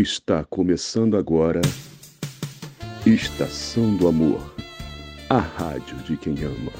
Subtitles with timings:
[0.00, 1.60] Está começando agora
[3.04, 4.54] Estação do Amor,
[5.28, 6.70] a rádio de quem ama.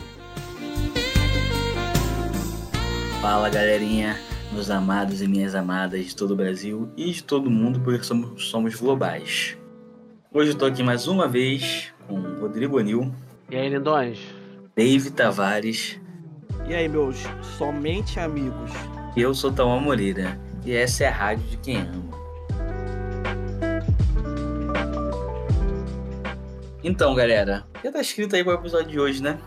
[3.21, 4.17] Fala galerinha,
[4.53, 8.45] meus amados e minhas amadas de todo o Brasil e de todo mundo, porque somos,
[8.45, 9.59] somos globais.
[10.33, 13.13] Hoje eu tô aqui mais uma vez com Rodrigo Anil,
[13.51, 14.21] E aí, lindões?
[14.77, 16.01] Dave Tavares
[16.69, 17.17] E aí, meus
[17.59, 18.71] somente amigos?
[19.17, 20.39] eu sou Tauan Moreira.
[20.65, 22.08] E essa é a rádio de quem ama.
[26.89, 29.39] Então, galera, já tá escrito aí qual é o episódio de hoje, né?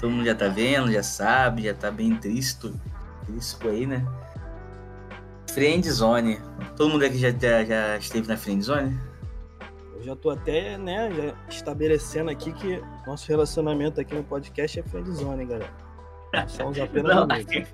[0.00, 2.74] Todo mundo já tá vendo, já sabe, já tá bem intrínseco,
[3.22, 4.04] intrínseco aí, né?
[5.52, 6.40] Friend Zone.
[6.76, 8.98] Todo mundo aqui já, já, já esteve na Friend Zone?
[9.94, 14.82] Eu já tô até, né, já estabelecendo aqui que nosso relacionamento aqui no podcast é
[14.82, 16.48] friendzone, hein, galera.
[16.48, 17.66] Somos apenas Não, tem,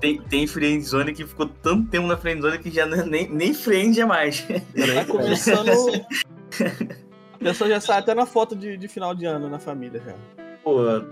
[0.00, 3.06] tem, tem Friend Zone que ficou tanto tempo na Friend Zone que já não é
[3.06, 4.42] nem, nem friend é mais.
[4.42, 5.72] Tá começando...
[7.44, 10.14] Pessoa já sai até na foto de, de final de ano na família já.
[10.62, 10.78] Pô.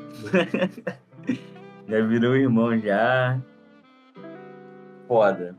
[1.89, 3.39] já virou irmão já.
[5.07, 5.55] Foda.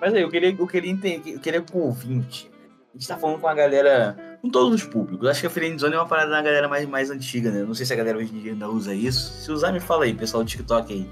[0.00, 2.50] Mas aí, eu queria, eu queria entender, eu queria com o ouvinte.
[2.94, 5.26] A gente tá falando com a galera, com todos os públicos.
[5.26, 7.62] Acho que a Friendzone é uma parada da galera mais, mais antiga, né?
[7.62, 9.32] Não sei se a galera hoje em dia ainda usa isso.
[9.42, 11.08] Se usar, me fala aí, pessoal do TikTok aí.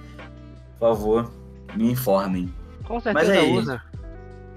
[0.79, 1.33] Por favor,
[1.75, 2.53] me informem.
[2.85, 3.83] Com Mas certeza aí- usa.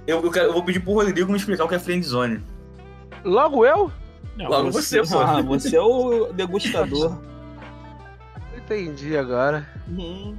[0.06, 2.44] Eu, eu, quero- eu vou pedir pro Rodrigo me explicar o que é Friendzone.
[3.26, 3.92] Logo eu?
[4.38, 5.20] Não, Logo você, pô.
[5.20, 7.18] Ah, você é o degustador.
[8.56, 9.68] Entendi agora.
[9.90, 10.36] Hum,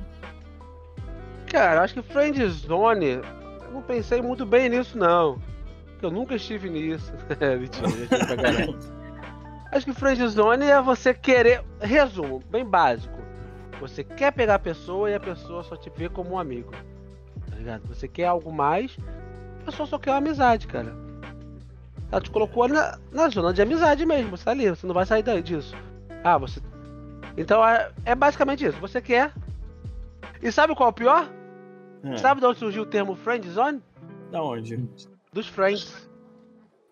[1.51, 3.21] Cara, acho que Friendzone,
[3.63, 5.39] eu não pensei muito bem nisso, não.
[5.93, 7.13] Porque eu nunca estive nisso.
[7.41, 7.89] É, Mentira.
[9.73, 11.63] Acho que Friendzone é você querer.
[11.81, 13.17] Resumo, bem básico.
[13.81, 16.73] Você quer pegar a pessoa e a pessoa só te vê como um amigo.
[17.51, 17.83] Tá ligado?
[17.89, 18.97] Você quer algo mais,
[19.63, 20.95] a pessoa só quer uma amizade, cara.
[22.11, 24.95] Ela te colocou ali na, na zona de amizade mesmo, você tá ali, você não
[24.95, 25.75] vai sair daí disso.
[26.23, 26.61] Ah, você.
[27.37, 28.79] Então é, é basicamente isso.
[28.81, 29.33] Você quer.
[30.43, 31.29] E sabe qual é o pior?
[32.05, 32.17] é.
[32.17, 33.83] Sabe de onde surgiu o termo Friendzone?
[34.31, 34.77] Da onde?
[35.33, 36.09] Dos Friends.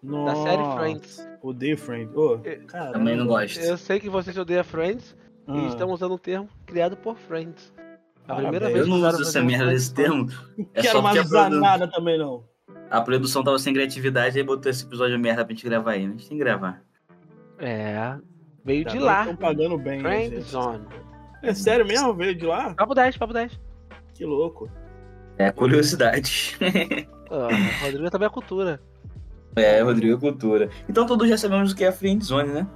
[0.03, 1.29] Nossa, série Friends.
[1.43, 2.13] Odeio Friends.
[2.45, 2.93] É, caramba.
[2.93, 3.59] Também não gosto.
[3.61, 7.73] Eu sei que vocês odeiam Friends Ah, e estão usando um termo criado por Friends.
[8.29, 10.29] A primeira vez Eu não uso essa merda desse termo.
[10.75, 12.45] É Quero a, analisar produ- nada também, não.
[12.91, 16.07] A produção tava sem criatividade e botou esse episódio de merda pra gente gravar aí,
[16.07, 16.09] né?
[16.15, 16.83] A gente tem que gravar.
[17.59, 18.17] É.
[18.65, 19.21] Veio de Agora lá.
[19.23, 20.03] Estão pagando bem.
[20.03, 20.31] né, gente?
[20.31, 20.87] Friendzone.
[21.43, 22.15] É sério mesmo?
[22.15, 22.73] Veio de lá?
[22.75, 23.61] Papo 10, papo 10.
[24.15, 24.71] Que louco.
[25.37, 26.57] É, curiosidade.
[27.31, 27.49] Ah,
[27.83, 28.81] Rodrigo também é cultura.
[29.57, 30.71] é, Rodrigo Cultura.
[30.89, 32.67] Então todos já sabemos o que é a friendzone, né?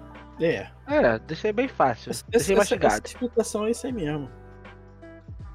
[0.41, 0.67] É.
[0.87, 2.11] É, deixei bem fácil.
[2.11, 3.07] Essa, Deixei essa, essa mastigado.
[3.07, 4.29] explicação é isso aí mesmo.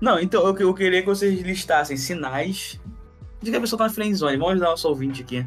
[0.02, 2.80] Não, então eu, eu queria que vocês listassem sinais
[3.44, 4.38] de que a pessoa tá na friendzone.
[4.38, 5.46] Vamos ajudar o nosso ouvinte aqui.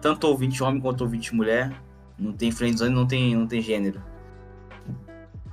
[0.00, 1.72] Tanto ouvinte homem quanto ouvinte mulher.
[2.18, 4.02] Não tem friendzone, não tem, não tem gênero.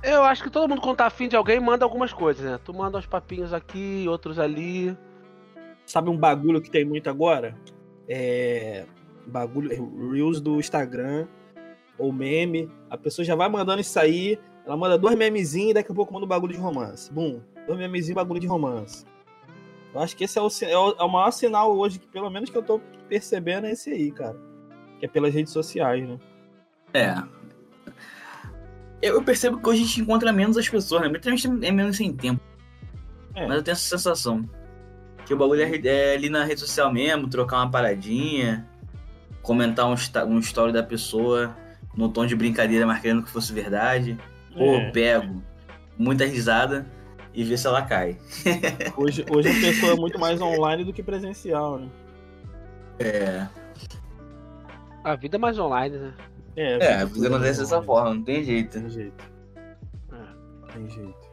[0.02, 2.58] Eu acho que todo mundo, quando tá afim de alguém, manda algumas coisas, né?
[2.64, 4.96] Tu manda uns papinhos aqui, outros ali.
[5.86, 7.56] Sabe um bagulho que tem muito agora?
[8.08, 8.84] É.
[9.26, 10.10] Bagulho.
[10.10, 11.26] Reels do Instagram.
[11.98, 12.68] Ou meme.
[12.90, 14.38] A pessoa já vai mandando isso aí.
[14.66, 17.12] Ela manda dois memezinhos e daqui a pouco manda um bagulho de romance.
[17.12, 17.40] Bum.
[17.66, 19.04] Dois memezinhos bagulho de romance.
[19.94, 22.30] Eu acho que esse é o, é o, é o maior sinal hoje, que pelo
[22.30, 24.36] menos que eu tô percebendo, é esse aí, cara.
[24.98, 26.18] Que é pelas redes sociais, né?
[26.94, 27.14] É.
[29.02, 31.08] Eu eu percebo que hoje a gente encontra menos as pessoas, né?
[31.08, 32.40] Muita gente é menos sem tempo.
[33.34, 33.46] É.
[33.46, 34.48] Mas eu tenho essa sensação.
[35.26, 38.68] Que o bagulho é, é ali na rede social mesmo, trocar uma paradinha,
[39.42, 39.94] comentar um,
[40.28, 41.56] um story da pessoa
[41.96, 44.18] no tom de brincadeira, mas querendo que fosse verdade.
[44.54, 44.90] Pô, É.
[44.90, 45.42] pego.
[45.98, 46.86] Muita risada
[47.34, 48.18] e ver se ela cai.
[48.96, 51.88] Hoje, hoje a pessoa é muito mais online do que presencial, né?
[52.98, 53.46] É.
[55.04, 56.14] A vida é mais online, né?
[56.56, 57.86] É, É, a tudo vida acontece dessa online.
[57.86, 58.78] forma, não tem jeito.
[58.78, 59.24] Tem jeito.
[60.12, 60.72] É.
[60.72, 61.32] Tem jeito.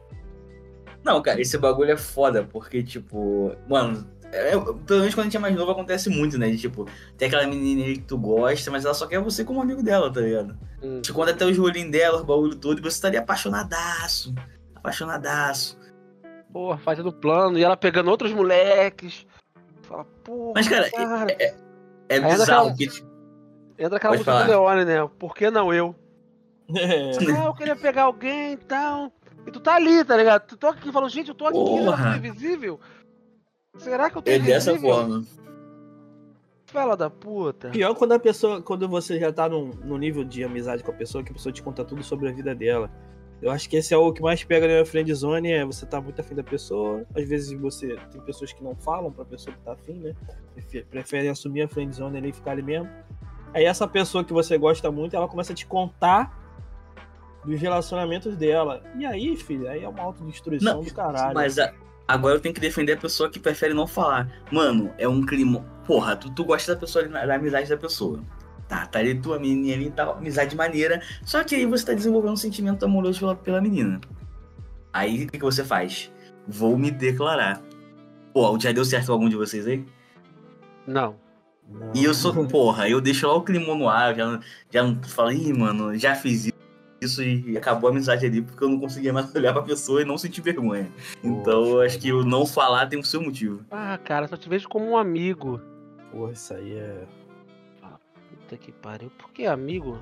[1.04, 4.50] Não, cara, esse bagulho é foda, porque, tipo, mano, é-
[4.86, 6.50] pelo menos quando a gente é mais novo acontece muito, né?
[6.50, 9.60] De, tipo, tem aquela menina aí que tu gosta, mas ela só quer você como
[9.62, 10.58] amigo dela, tá ligado?
[10.82, 11.00] Hum.
[11.00, 14.34] Te conta até os rolinhos dela, o bagulho todo, e você estaria apaixonadaço.
[14.74, 15.78] Apaixonadaço.
[16.52, 19.26] Porra, fazendo plano e ela pegando outros moleques.
[19.82, 20.52] Fala, porra.
[20.56, 21.32] Mas, cara, cara.
[21.32, 21.54] É
[22.14, 23.10] Aí bizarro, daquela- porque, tipo,
[23.78, 24.50] Entra aquela pode música do.
[24.50, 25.10] Leone, né?
[25.18, 25.94] Por que não eu?
[26.76, 27.12] É.
[27.36, 29.10] Ah, eu queria pegar alguém e tal.
[29.46, 30.46] E tu tá ali, tá ligado?
[30.46, 32.10] Tu tô aqui falando, gente, eu tô aqui, eu Porra.
[32.12, 32.78] tô invisível.
[33.78, 34.94] Será que eu tô é dessa invisível?
[34.96, 35.24] forma.
[36.66, 37.70] Fala da puta.
[37.70, 40.94] Pior quando a pessoa, quando você já tá num, num nível de amizade com a
[40.94, 42.90] pessoa, que a pessoa te conta tudo sobre a vida dela.
[43.42, 45.98] Eu acho que esse é o que mais pega na friend zone, é você tá
[46.00, 47.04] muito afim da pessoa.
[47.16, 50.14] Às vezes você tem pessoas que não falam pra pessoa que tá afim, né?
[50.54, 52.88] Prefe- Preferem assumir a friend zone ali e ficar ali mesmo.
[53.54, 56.38] Aí essa pessoa que você gosta muito, ela começa a te contar
[57.44, 58.82] dos relacionamentos dela.
[58.98, 61.34] E aí, filho, aí é uma autodestruição Não, do caralho.
[61.34, 61.72] Mas a-
[62.06, 64.30] agora eu tenho que defender a pessoa que prefere não falar.
[64.52, 65.62] Mano, é um crime.
[65.86, 68.20] Porra, tu, tu gosta da pessoa, da amizade da pessoa.
[68.70, 71.02] Tá, tá ali tua menininha ali, tá, amizade maneira.
[71.24, 74.00] Só que aí você tá desenvolvendo um sentimento amoroso pela, pela menina.
[74.92, 76.08] Aí o que, que você faz?
[76.46, 77.60] Vou me declarar.
[78.32, 79.84] Pô, já deu certo com algum de vocês aí?
[80.86, 81.16] Não.
[81.68, 81.90] Não.
[81.96, 84.38] E eu sou, porra, eu deixo lá o clima no ar, já,
[84.70, 86.48] já não falei, ih, mano, já fiz
[87.00, 90.04] isso e acabou a amizade ali porque eu não conseguia mais olhar pra pessoa e
[90.04, 90.88] não sentir vergonha.
[91.24, 93.64] Então eu acho que o não falar tem o seu motivo.
[93.68, 95.60] Ah, cara, só te vejo como um amigo.
[96.12, 97.04] Porra, isso aí é.
[98.50, 99.10] Puta que pariu.
[99.16, 99.96] Por que amigo?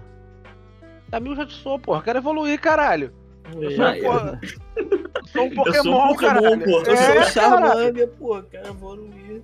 [1.12, 2.02] Amigo já te sou, porra.
[2.02, 3.12] Quero evoluir, caralho.
[3.60, 6.64] Eu sou, um, porra, eu sou um Eu sou um Pokémon, Pokémon, caralho.
[6.64, 6.78] pô.
[6.78, 7.30] Eu sou É, o caralho.
[7.32, 9.42] Charmander, pô, quero evoluir.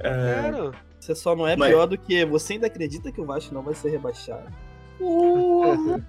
[0.00, 0.74] É, Quero.
[0.98, 2.24] Você só não é Mas- pior do que.
[2.26, 4.46] Você ainda acredita que o Vasco não vai ser rebaixado?
[4.98, 6.04] Porra!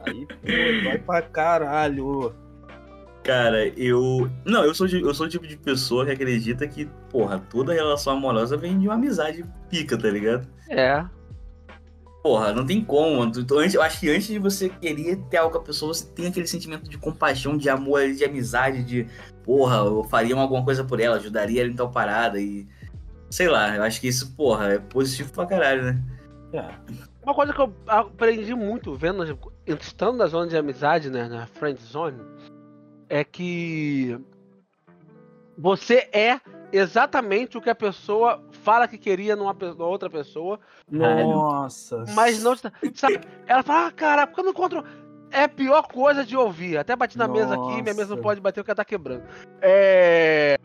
[0.00, 2.34] Aí, pô, vai pra caralho.
[3.22, 4.30] Cara, eu.
[4.44, 8.14] Não, eu sou, eu sou o tipo de pessoa que acredita que, porra, toda relação
[8.14, 10.46] amorosa vem de uma amizade pica, tá ligado?
[10.68, 11.04] É.
[12.22, 13.30] Porra, não tem como.
[13.30, 16.06] Tu- antes- Eu acho que antes de você querer ter algo com a pessoa, você
[16.06, 19.06] tem aquele sentimento de compaixão, de amor, de amizade, de
[19.44, 22.66] porra, eu faria alguma coisa por ela, ajudaria ela em tal parada e.
[23.28, 26.02] Sei lá, eu acho que isso, porra, é positivo pra caralho, né?
[26.52, 26.64] É,
[27.24, 29.24] Uma coisa que eu aprendi muito vendo,
[29.66, 32.18] estando na zona de amizade, né, na friend zone,
[33.12, 34.18] é que
[35.58, 36.40] você é
[36.72, 40.58] exatamente o que a pessoa fala que queria numa, numa outra pessoa,
[40.90, 42.06] Nossa.
[42.14, 43.20] mas não sabe.
[43.46, 44.82] Ela fala, ah, cara, porque eu não encontro.
[45.30, 46.78] É a pior coisa de ouvir.
[46.78, 48.22] Até bati na mesa aqui, minha mesa não Nossa.
[48.22, 49.24] pode bater porque ela tá quebrando.
[49.60, 50.58] É.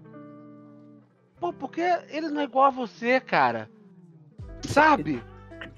[1.41, 3.69] Pô, porque ele não é igual a você, cara.
[4.65, 5.21] Sabe?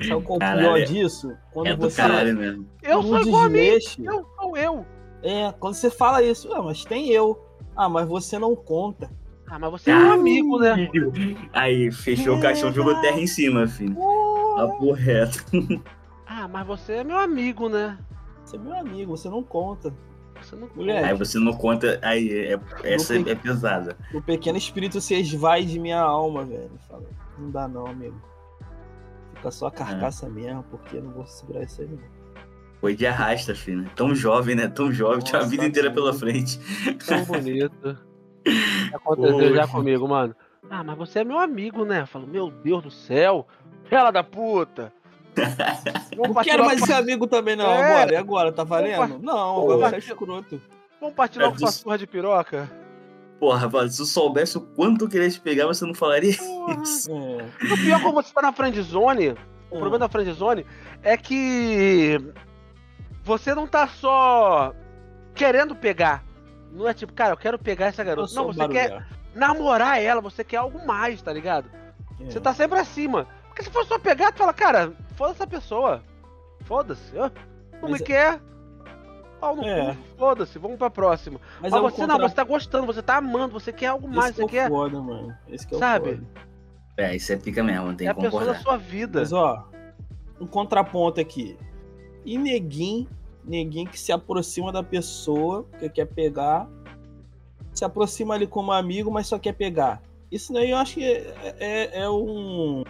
[0.07, 1.35] Sabe qual o pior é- disso?
[1.51, 1.97] Quando É do você.
[1.99, 2.69] caralho mesmo.
[2.83, 3.59] Eu sou igual a mim.
[3.59, 4.85] Eu sou eu.
[5.21, 7.39] É, quando você fala isso, ah, mas tem eu.
[7.75, 9.09] Ah, mas você não conta.
[9.49, 10.89] Ah, mas você é um amigo, né?
[11.53, 13.95] Aí, fechou o caixão, jogou terra em cima, filho.
[14.55, 15.43] Papo reto.
[16.31, 17.97] Ah, mas você é meu amigo, né?
[18.45, 19.91] Você é meu amigo, você não conta.
[20.39, 21.03] Você não Mulher.
[21.03, 21.99] Aí você não conta.
[22.03, 23.97] Aí, é- essa é, é pesada.
[24.13, 26.69] O pequeno espírito se esvai de minha alma, velho.
[26.87, 27.01] Fala,
[27.35, 28.21] não dá não, amigo.
[29.33, 30.29] Fica só a carcaça É.
[30.29, 31.97] mesmo, porque eu não vou segurar isso aí não.
[32.79, 33.89] Foi de arrasta, filho.
[33.95, 34.67] Tão jovem, né?
[34.67, 36.59] Tão jovem, tinha a Nossa, vida inteira pela frente.
[37.05, 37.97] tão bonito.
[38.93, 39.73] Aconteceu já Poxa.
[39.73, 40.35] comigo, mano.
[40.69, 42.01] Ah, mas você é meu amigo, né?
[42.01, 43.47] Eu falo, meu Deus do céu.
[43.85, 44.93] Fela da puta.
[46.15, 47.65] Não quero mais ser amigo também, não.
[47.69, 47.83] É.
[47.93, 48.51] Agora, e agora?
[48.51, 48.97] Tá valendo?
[48.97, 50.61] Vamos Não, Vamos agora você é partir- escroto.
[50.99, 52.69] Vamos partir É, logo pra dos- surra de piroca?
[53.39, 56.81] Porra, rapaz, se tu soubesse o quanto eu queria te pegar, você não falaria Porra.
[56.83, 57.09] isso.
[57.11, 57.73] É.
[57.73, 59.69] O pior quando você tá na friend zone, o Ah.
[59.69, 60.65] problema da friend zone
[61.03, 62.19] é que
[63.29, 64.73] você não tá só
[65.35, 66.23] querendo pegar.
[66.71, 68.33] Não é tipo, cara, eu quero pegar essa garota.
[68.33, 69.05] Não, você quer
[69.35, 71.69] namorar ela, você quer algo mais, tá ligado?
[72.19, 72.25] É.
[72.25, 73.27] Você tá sempre acima.
[73.47, 76.01] Porque se for só pegar, tu fala, cara, foda essa pessoa.
[76.65, 77.13] Foda-se.
[77.15, 77.31] Não
[77.83, 78.41] Mas me é- quer.
[79.39, 79.95] Pau no É.
[80.17, 81.39] foda-se, vamos pra próxima.
[81.61, 84.07] Mas Mas, é você não, contra- você tá gostando, você tá amando, você quer algo
[84.07, 84.69] mais, Esse que você é quer.
[84.69, 85.37] foda, mano.
[85.47, 86.09] Esse que é o Sabe?
[86.15, 86.27] foda.
[86.97, 89.19] É, isso é pica mesmo, não tem É a que pessoa da sua vida.
[89.19, 89.65] Mas ó,
[90.41, 91.57] um contraponto aqui.
[92.25, 93.07] E neguinho,
[93.49, 96.69] neguinho que se aproxima da pessoa, que quer pegar,
[97.73, 100.01] se aproxima ali como amigo, mas só quer pegar.
[100.31, 102.83] Isso daí eu acho que é, é, é um.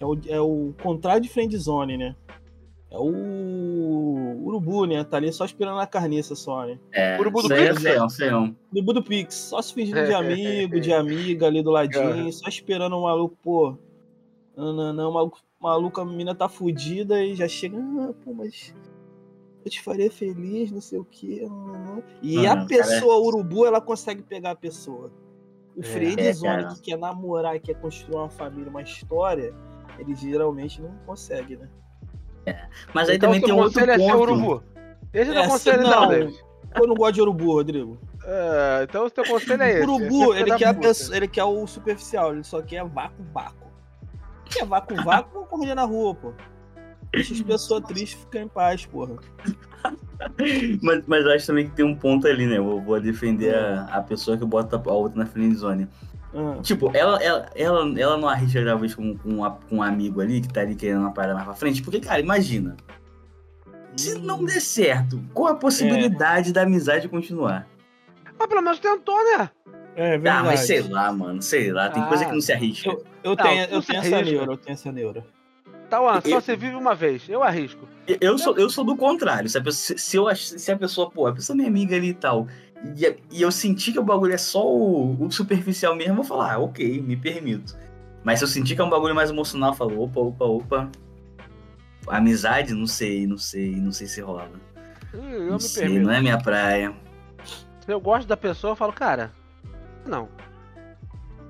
[0.00, 2.16] É o, é o contrário de friendzone, né?
[2.90, 5.02] É o urubu, né?
[5.04, 6.78] Tá ali só esperando a carniça só, né?
[6.92, 7.82] É, Urubu do é Pix?
[7.82, 8.56] feião, feião.
[8.72, 12.96] Urubu do Pix, só se fingindo de amigo, de amiga ali do ladinho, só esperando
[12.96, 13.76] o maluco, pô.
[14.54, 18.74] Não, não, não, maluco, maluco, a menina tá fudida e já chega, ah, pô, mas
[19.64, 21.44] eu te faria feliz, não sei o quê.
[21.48, 25.10] não, não, não." E Não, a não, pessoa urubu, ela consegue pegar a pessoa.
[25.76, 26.74] O É, friendzone é, cara.
[26.74, 29.54] que quer namorar, quer construir uma família, uma história,
[29.98, 31.68] ele geralmente não consegue, né?
[32.92, 34.22] Mas aí então também tem um outro conselho é ser ponto.
[34.32, 34.62] urubu.
[35.14, 36.08] Esse é o É, teu conselho, se- não, não.
[36.08, 36.44] David.
[36.74, 37.98] Eu não gosto de urubu, Rodrigo.
[38.24, 39.86] É, então o teu conselho é esse.
[39.86, 43.68] O urubu, é ele quer, pessoa- ele quer o superficial, ele só quer vácuo-vácuo.
[44.46, 46.32] Quer vácuo-vácuo, correr na rua, pô.
[47.12, 49.16] Deixa as pessoas tristes ficar em paz, porra.
[50.80, 52.56] Mas, mas eu acho também que tem um ponto ali, né?
[52.58, 55.88] Eu vou defender a, a pessoa que bota a outra na friendzone.
[56.32, 60.20] Ah, Tipo, ela, ela, ela, ela não arrisca talvez com, com, a- com um amigo
[60.20, 61.82] ali que tá ali querendo uma parada mais pra frente.
[61.82, 62.76] Porque, cara, imagina.
[63.96, 64.20] Se Hum.
[64.22, 67.66] não der certo, qual a possibilidade da amizade continuar?
[68.38, 69.50] Mas pelo menos tentou, né?
[69.96, 70.46] É Ah, verdade.
[70.46, 71.42] mas sei lá, mano.
[71.42, 71.90] Sei lá.
[71.90, 72.26] Tem coisa Ah.
[72.28, 72.88] que não se arrisca.
[72.90, 75.24] Eu, eu Não, tenho, eu se tenho essa neura, eu tenho essa neura.
[75.98, 77.28] Eu- só você vive uma vez.
[77.28, 77.88] Eu arrisco.
[78.20, 79.48] Eu sou, eu sou do contrário.
[79.48, 82.08] Se a pessoa, se, eu, se a pessoa, pô, a pessoa é minha amiga ali
[82.08, 82.46] e tal,
[82.96, 86.24] e, e eu sentir que o bagulho é só o, o superficial mesmo, eu vou
[86.24, 87.76] falar, ah, ok, me permito.
[88.24, 90.90] Mas se eu sentir que é um bagulho mais emocional, eu falo, opa, opa, opa.
[92.08, 94.50] Amizade, não sei, não sei, não sei se rola.
[95.12, 96.06] Eu não sei, permito.
[96.06, 96.92] não é minha praia.
[97.44, 99.30] Se eu gosto da pessoa, eu falo, cara,
[100.06, 100.28] não.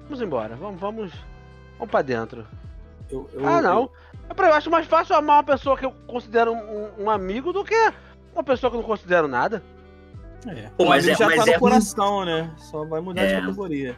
[0.05, 1.13] Vamos embora, vamos, vamos,
[1.79, 2.47] vamos pra dentro.
[3.11, 3.89] Eu, eu- ah, não.
[3.89, 3.97] Pra-
[4.37, 7.93] Eu acho mais fácil amar uma pessoa que eu considero um, um amigo do que
[8.35, 9.63] uma pessoa que eu não considero nada.
[10.47, 10.71] É.
[10.77, 11.59] Pô, mas é- já mas tá é no ruim.
[11.61, 12.51] coração, né?
[12.57, 13.41] Só vai mudar de É.
[13.41, 13.97] categoria.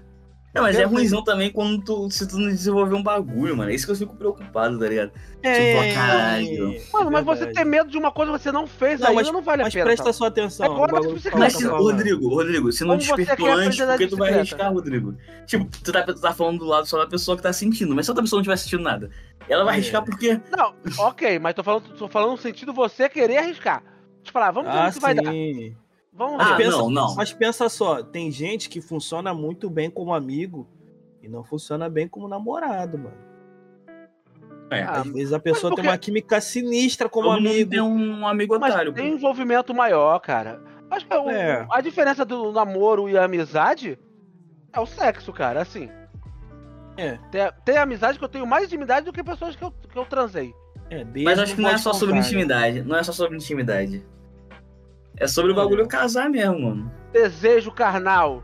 [0.55, 3.71] Não, mas é Eu- ruimzão também quando tu, se tu não desenvolver um bagulho, mano.
[3.71, 5.11] É isso que eu fico preocupado, tá ligado?
[5.43, 6.81] É, caralho.
[6.93, 9.33] Mano, mas você ter medo de uma coisa que você não fez Não, ainda mas-
[9.33, 9.85] não vale a Mas pena.
[9.87, 10.13] presta tá?
[10.13, 10.65] sua atenção.
[10.67, 10.75] É que
[11.09, 11.31] o bicicleta.
[11.31, 11.83] Paulo Mas, se, falando.
[11.83, 15.17] Rodrigo, Rodrigo, se não você despertou antes, aprender por na que tu vai arriscar, Rodrigo?
[15.45, 18.07] Tipo, tu tá, tu tá falando do lado só da pessoa que tá sentindo, mas
[18.07, 19.11] se outra pessoa não tiver sentindo nada,
[19.49, 19.77] ela vai É.
[19.79, 20.41] arriscar por quê?
[20.57, 23.83] Não, ok, mas tô falando, tô falando no sentido você querer arriscar.
[24.23, 25.33] Tipo, ah, vamos ver Ah, o que vai dar.
[26.17, 27.15] Vamos Ah, pensa- não, não.
[27.17, 30.69] Mas pensa só, tem gente que funciona muito bem como amigo
[31.21, 33.17] e não funciona bem como namorado, mano.
[34.71, 37.71] É, Ah, Às vezes a pessoa porque- tem uma química sinistra como todo mundo amigo.
[37.71, 39.17] tem um amigo Mas otário, tem um pô.
[39.17, 40.61] envolvimento maior, cara.
[40.91, 41.67] Acho que o- É.
[41.71, 43.99] a diferença do namoro e a amizade
[44.73, 45.61] é o sexo, cara.
[45.63, 45.89] Assim,
[46.97, 49.99] É, tem, tem amizade que eu tenho mais intimidade do que pessoas que eu, que
[49.99, 50.55] eu transei.
[50.91, 52.21] é, Mas acho que não é só sobre né?
[52.21, 52.83] intimidade.
[52.83, 54.05] Não é só sobre intimidade.
[55.17, 55.57] É sobre o É.
[55.57, 56.93] bagulho casar mesmo, mano.
[57.13, 58.43] Desejo carnal.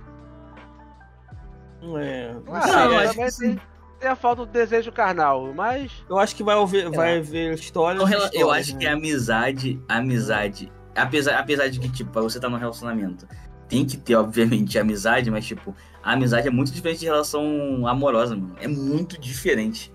[1.98, 3.60] É, não Ah, sei, não, é, também que tem,
[3.98, 6.04] tem a falta do desejo carnal, mas.
[6.08, 7.96] Eu acho que vai haver, vai haver histórias.
[8.02, 8.78] Então, rela- eu histórias, acho né?
[8.80, 13.26] que a amizade, a amizade, apesar, apesar de que, tipo, pra você tá num relacionamento,
[13.68, 18.36] tem que ter, obviamente, amizade, mas, tipo, a amizade é muito diferente de relação amorosa,
[18.36, 18.54] mano.
[18.60, 19.92] É muito diferente.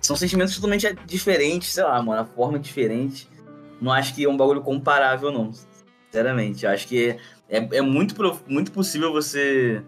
[0.00, 3.28] São sentimentos totalmente diferentes, sei lá, mano, a forma é diferente.
[3.80, 5.50] Não acho que é um bagulho comparável, não.
[6.10, 7.16] Sinceramente, eu acho que
[7.48, 8.14] é, é muito,
[8.48, 9.82] muito possível você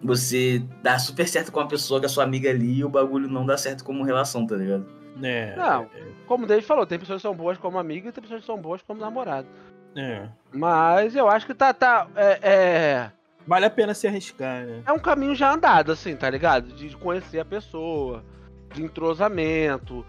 [0.00, 3.26] você dar super certo com uma pessoa que é sua amiga ali e o bagulho
[3.26, 4.86] não dar certo como relação, tá ligado?
[5.22, 5.88] É, Não.
[6.26, 8.46] Como o David falou, tem pessoas que são boas como amigo e tem pessoas que
[8.46, 9.48] são boas como namorado.
[9.96, 10.28] é.
[10.52, 11.72] Mas eu acho que tá.
[11.72, 13.10] tá é, é,
[13.46, 14.82] Vale a pena se arriscar, né?
[14.86, 16.68] é um caminho já andado, assim, tá ligado?
[16.72, 18.24] De conhecer a pessoa,
[18.72, 20.04] de entrosamento.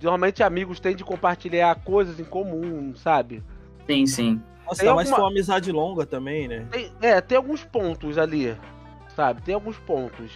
[0.00, 3.42] Normalmente amigos têm de compartilhar coisas em comum, sabe?
[3.86, 4.42] Sim, sim.
[4.66, 6.66] Nossa, Tem mas alguma- foi uma amizade longa também, né?
[6.70, 8.56] Tem- é, tem alguns pontos ali,
[9.14, 9.40] sabe?
[9.42, 10.30] Tem alguns pontos.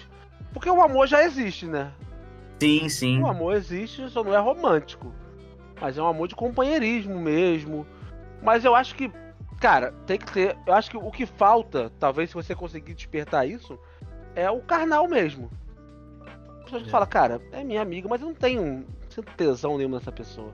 [0.53, 1.93] Porque o amor já existe, né?
[2.61, 3.21] Sim, sim.
[3.23, 5.13] O amor existe, só não é romântico.
[5.81, 7.87] Mas é um amor de companheirismo mesmo.
[8.43, 9.11] Mas eu acho que,
[9.61, 10.57] cara, tem que ter.
[10.67, 13.79] Eu acho que o que falta, talvez se você conseguir despertar isso,
[14.35, 15.51] é o carnal mesmo.
[16.65, 16.93] Pessoas que É.
[16.93, 20.53] falam, cara, é minha amiga, mas eu não tenho, não sinto tesão nenhum nessa pessoa.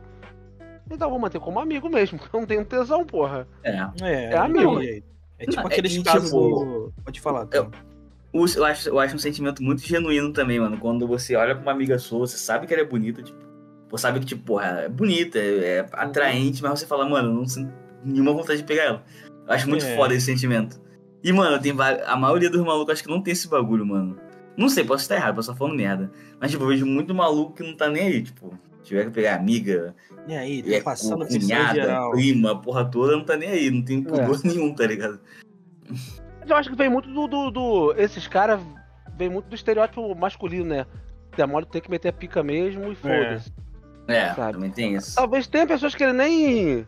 [0.91, 3.47] Então eu vou manter como amigo mesmo, porque eu não tenho tesão, porra.
[3.63, 3.77] É.
[4.03, 4.81] É, É amigo.
[4.81, 5.07] jeito.
[5.39, 6.93] É tipo Não, é aqueles que, casos tipo.
[7.05, 7.71] Pode falar, eu- Tom.
[8.33, 10.77] O- Eu acho, eu acho um sentimento muito genuíno também, mano.
[10.79, 13.39] Quando você olha pra uma amiga sua, você sabe que ela é bonita, tipo.
[13.91, 17.29] Você sabe que, tipo, porra, ela é bonita, é, é atraente, mas você fala, mano,
[17.31, 17.73] eu não sinto
[18.05, 19.05] nenhuma vontade de pegar ela.
[19.47, 19.95] Eu acho muito É.
[19.97, 20.81] foda esse sentimento.
[21.23, 21.73] E, mano, tem
[22.07, 24.19] a maioria dos malucos acho que não tem esse bagulho, mano.
[24.57, 26.11] Não sei, posso estar errado, posso estar falando merda.
[26.41, 28.59] Mas, tipo, eu vejo muito maluco que não tá nem aí, tipo.
[28.87, 29.97] Se tiver que pegar amiga,
[30.29, 33.49] E aí, é, tá passando cu- pressão cunhada, prima, a porra toda, não tá nem
[33.49, 35.19] aí, não tem pudor nenhum, tá ligado?
[36.41, 37.27] Mas eu acho que vem muito do.
[37.27, 38.61] do, do- esses caras
[39.17, 40.87] vem muito do estereótipo masculino, né?
[41.37, 43.53] Demora tem que meter a pica mesmo e foda-se.
[44.07, 44.53] É, Sabe?
[44.53, 45.17] também tem isso.
[45.17, 46.87] Talvez tenha pessoas que ele nem.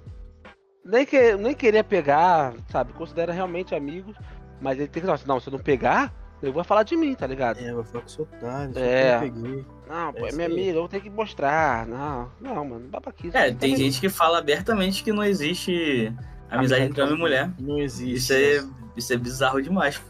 [0.85, 2.93] Nem, que, nem queria pegar, sabe?
[2.93, 4.17] Considera realmente amigos.
[4.61, 6.97] Mas ele tem que falar assim, não, se eu não pegar, eu vou falar de
[6.97, 7.59] mim, tá ligado?
[7.59, 9.09] É, vai falar que sou otário, É.
[9.09, 9.19] é.
[9.19, 9.65] peguei.
[9.89, 11.87] Não, pô, É é minha amiga, eu vou ter que mostrar.
[11.87, 13.37] Não, não, mano, babaquice.
[13.37, 16.13] É, tem gente que fala abertamente que não existe
[16.51, 17.51] amizade entre homem e mulher.
[17.59, 18.15] Não existe.
[18.15, 18.65] Isso é,
[18.97, 20.01] isso é bizarro demais.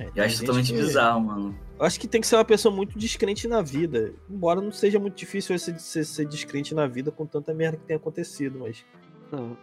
[0.00, 1.58] É, Eu acho totalmente que- bizarro, mano.
[1.78, 4.12] Eu acho que tem que ser uma pessoa muito descrente na vida.
[4.28, 7.84] Embora não seja muito difícil você ser, ser descrente na vida com tanta merda que
[7.84, 8.84] tem acontecido, mas.
[9.30, 9.56] Não.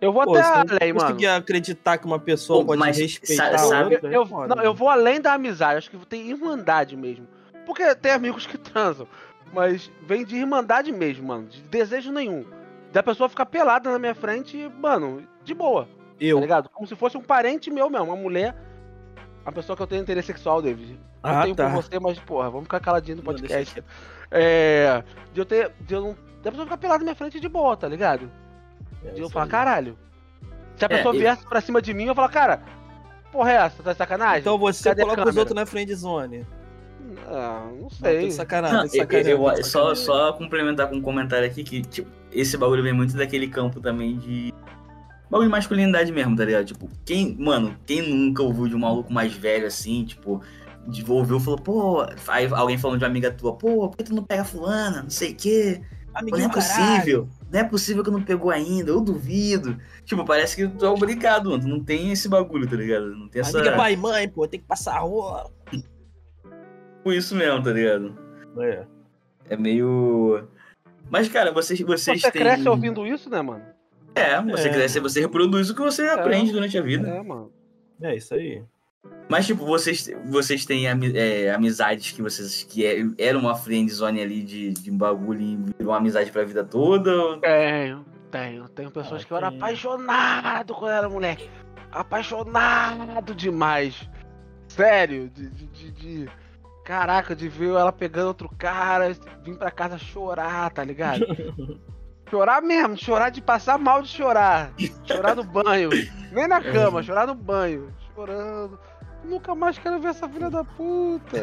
[0.00, 1.00] Eu vou Pô, até além, mano.
[1.06, 4.62] conseguir acreditar que uma pessoa Pô, pode mas respeitar sabe- outra, é Eu, foda, não,
[4.64, 4.76] eu né?
[4.78, 7.28] vou além da amizade, acho que tem irmandade mesmo.
[7.70, 9.06] Porque tem amigos que transam,
[9.52, 11.46] mas vem de irmandade mesmo, mano.
[11.46, 12.44] De desejo nenhum.
[12.92, 16.40] Da pessoa ficar pelada na minha frente, e, mano, de boa, tá Eu.
[16.40, 16.68] ligado?
[16.68, 18.56] Como se fosse um parente meu mesmo, uma mulher.
[19.44, 20.92] Uma pessoa que eu tenho interesse sexual, David.
[20.92, 21.70] Eu Ah, tenho tá.
[21.70, 23.82] por você, mas, porra, vamos ficar caladinho no Não, podcast.
[24.30, 25.02] É.
[25.32, 25.70] De eu ter.
[25.80, 26.16] De eu não.
[26.42, 28.30] Da pessoa ficar pelada na minha frente de boa, tá ligado?
[29.04, 29.50] É de eu falar, aí.
[29.50, 29.98] caralho.
[30.76, 32.62] Se a É, pessoa eu- viesse pra cima de mim, eu falar, cara,
[33.30, 33.82] porra é essa?
[33.82, 34.40] Tá de sacanagem?
[34.40, 36.46] Então você Cadê coloca os outros na friend zone.
[37.26, 38.26] Ah, não Não, sei.
[38.26, 41.82] de sacanagem, Não, eu- sacanagem, eu- de só, só complementar com um comentário aqui que,
[41.82, 44.52] tipo, esse bagulho vem muito daquele campo também de.
[45.30, 46.64] Bagulho de masculinidade mesmo, tá ligado?
[46.64, 50.42] Tipo, quem, mano, quem nunca ouviu de um maluco mais velho assim, tipo,
[50.88, 54.02] de, ouviu e falou, pô, aí alguém falando de uma amiga tua, pô, por que
[54.04, 55.02] tu não pega fulana?
[55.04, 55.80] Não sei o quê.
[55.80, 56.94] Pô, não Amiguinho é do caralho.
[56.96, 57.28] possível.
[57.52, 59.76] Não é possível que não pegou ainda, eu duvido.
[60.04, 61.62] Tipo, parece que tu é obrigado, mano.
[61.62, 63.14] Tu não tem esse bagulho, tá ligado?
[63.14, 63.56] Não tem essa.
[63.56, 65.48] Amiga pai e mãe, pô, tem que passar a rua.
[67.02, 68.16] Por isso mesmo, tá ligado?
[68.58, 68.84] É.
[69.48, 70.46] É meio.
[71.10, 72.42] Mas, cara, vocês, vocês Você têm.
[72.42, 73.64] cresce ouvindo isso, né, mano?
[74.14, 74.72] É, você É.
[74.72, 77.08] cresce, você reproduz o que você aprende durante a vida.
[77.08, 77.50] É, mano.
[78.02, 78.62] É isso aí.
[79.28, 82.64] Mas, tipo, vocês, vocês têm é, amizades que vocês.
[82.64, 86.30] que é, era uma friend zone ali de, de um bagulho e virou uma amizade
[86.30, 87.10] pra vida toda?
[87.14, 88.68] ou- Tenho, tenho.
[88.68, 91.48] Tenho pessoas Ah, que eu era apaixonado quando eu era moleque.
[91.92, 94.08] Apaixonado demais.
[94.68, 96.28] Sério, de, de, de- de-
[96.84, 101.24] Caraca, de ver ela pegando outro cara, vim pra casa chorar, tá ligado?
[102.28, 104.72] chorar mesmo, chorar de passar mal de chorar.
[105.04, 105.90] Chorar no banho.
[106.32, 107.92] Nem na cama, chorar no banho.
[108.14, 108.78] Chorando.
[109.22, 111.38] Nunca mais quero ver essa filha da puta.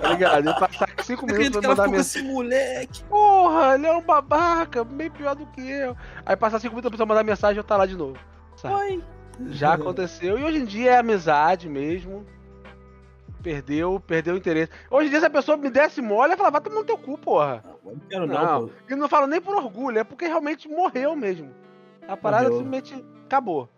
[0.00, 0.50] Tá ligado?
[0.50, 2.00] E passar cinco minutos pra mandar mensagem.
[2.00, 3.02] esse moleque.
[3.04, 5.96] Porra, ele é um babaca, bem pior do que eu.
[6.26, 8.18] Aí passar cinco minutos a pessoa mandar mensagem e eu tá lá de novo.
[8.56, 8.74] Sabe?
[8.74, 9.04] Oi.
[9.50, 10.38] Já aconteceu.
[10.38, 12.26] E hoje em dia é amizade mesmo.
[13.42, 14.72] Perdeu, perdeu o interesse.
[14.90, 16.98] Hoje em dia, se a pessoa me desse mole, eu falava, vai tomar no teu
[16.98, 17.62] cu, porra.
[17.84, 18.68] Não quero não, Não.
[18.68, 18.74] pô.
[18.90, 21.50] E não falo nem por orgulho, é porque realmente morreu mesmo.
[22.06, 22.58] A parada Morreu.
[22.64, 23.68] simplesmente acabou.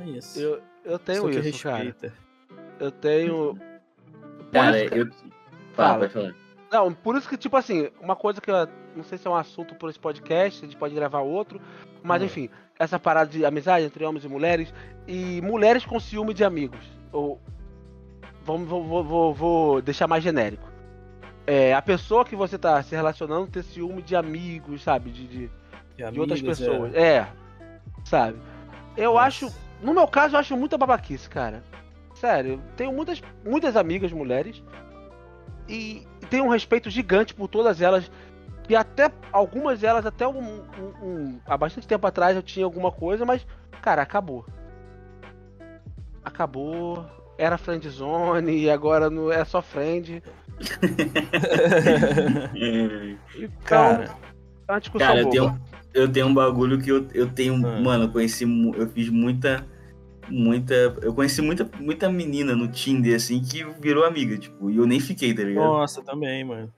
[0.00, 0.40] É isso.
[0.40, 1.76] Eu, eu tenho Só que isso, cara.
[1.84, 2.14] respeita.
[2.80, 3.58] Eu tenho.
[4.52, 5.08] Cara, isso que- eu.
[5.74, 6.08] Fala.
[6.08, 6.34] Falar.
[6.72, 9.34] Não, por isso que, tipo assim, uma coisa que eu não sei se é um
[9.36, 11.60] assunto por esse podcast, a gente pode gravar outro,
[12.02, 12.24] mas Hum.
[12.26, 14.72] enfim, essa parada de amizade entre homens e mulheres,
[15.06, 16.80] e mulheres com ciúme de amigos.
[17.12, 17.40] Ou.
[18.46, 20.70] Vamos, vou, vou, vou, deixar mais genérico.
[21.44, 25.10] É, a pessoa que você tá se relacionando ter ciúme de amigos, sabe?
[25.10, 25.50] De, de,
[26.12, 26.94] de outras amigos, pessoas.
[26.94, 27.26] É.
[28.04, 28.38] Sabe?
[28.96, 29.26] Eu Nossa.
[29.26, 29.52] acho.
[29.82, 31.62] No meu caso, eu acho muita babaquice, cara.
[32.14, 34.62] Sério, eu tenho muitas, muitas amigas mulheres
[35.68, 38.10] e tenho um respeito gigante por todas elas.
[38.68, 42.90] E até algumas delas, até um, um- um- há bastante tempo atrás eu tinha alguma
[42.90, 43.46] coisa, mas,
[43.82, 44.46] cara, acabou.
[46.24, 47.15] Acabou.
[47.38, 50.22] Era friend zone e agora não é só friend.
[53.36, 54.16] Então, Cara,
[54.66, 55.32] é uma discussão cara eu, boba.
[55.32, 55.60] tenho,
[55.92, 57.54] eu tenho um bagulho que eu, eu tenho.
[57.66, 57.80] Ah.
[57.80, 58.44] Mano, eu conheci.
[58.74, 59.66] Eu fiz muita.
[60.28, 60.74] Muita.
[61.02, 64.98] Eu conheci muita, muita menina no Tinder, assim, que virou amiga, tipo, e eu nem
[64.98, 65.64] fiquei, tá ligado?
[65.64, 66.72] Nossa, também, mano.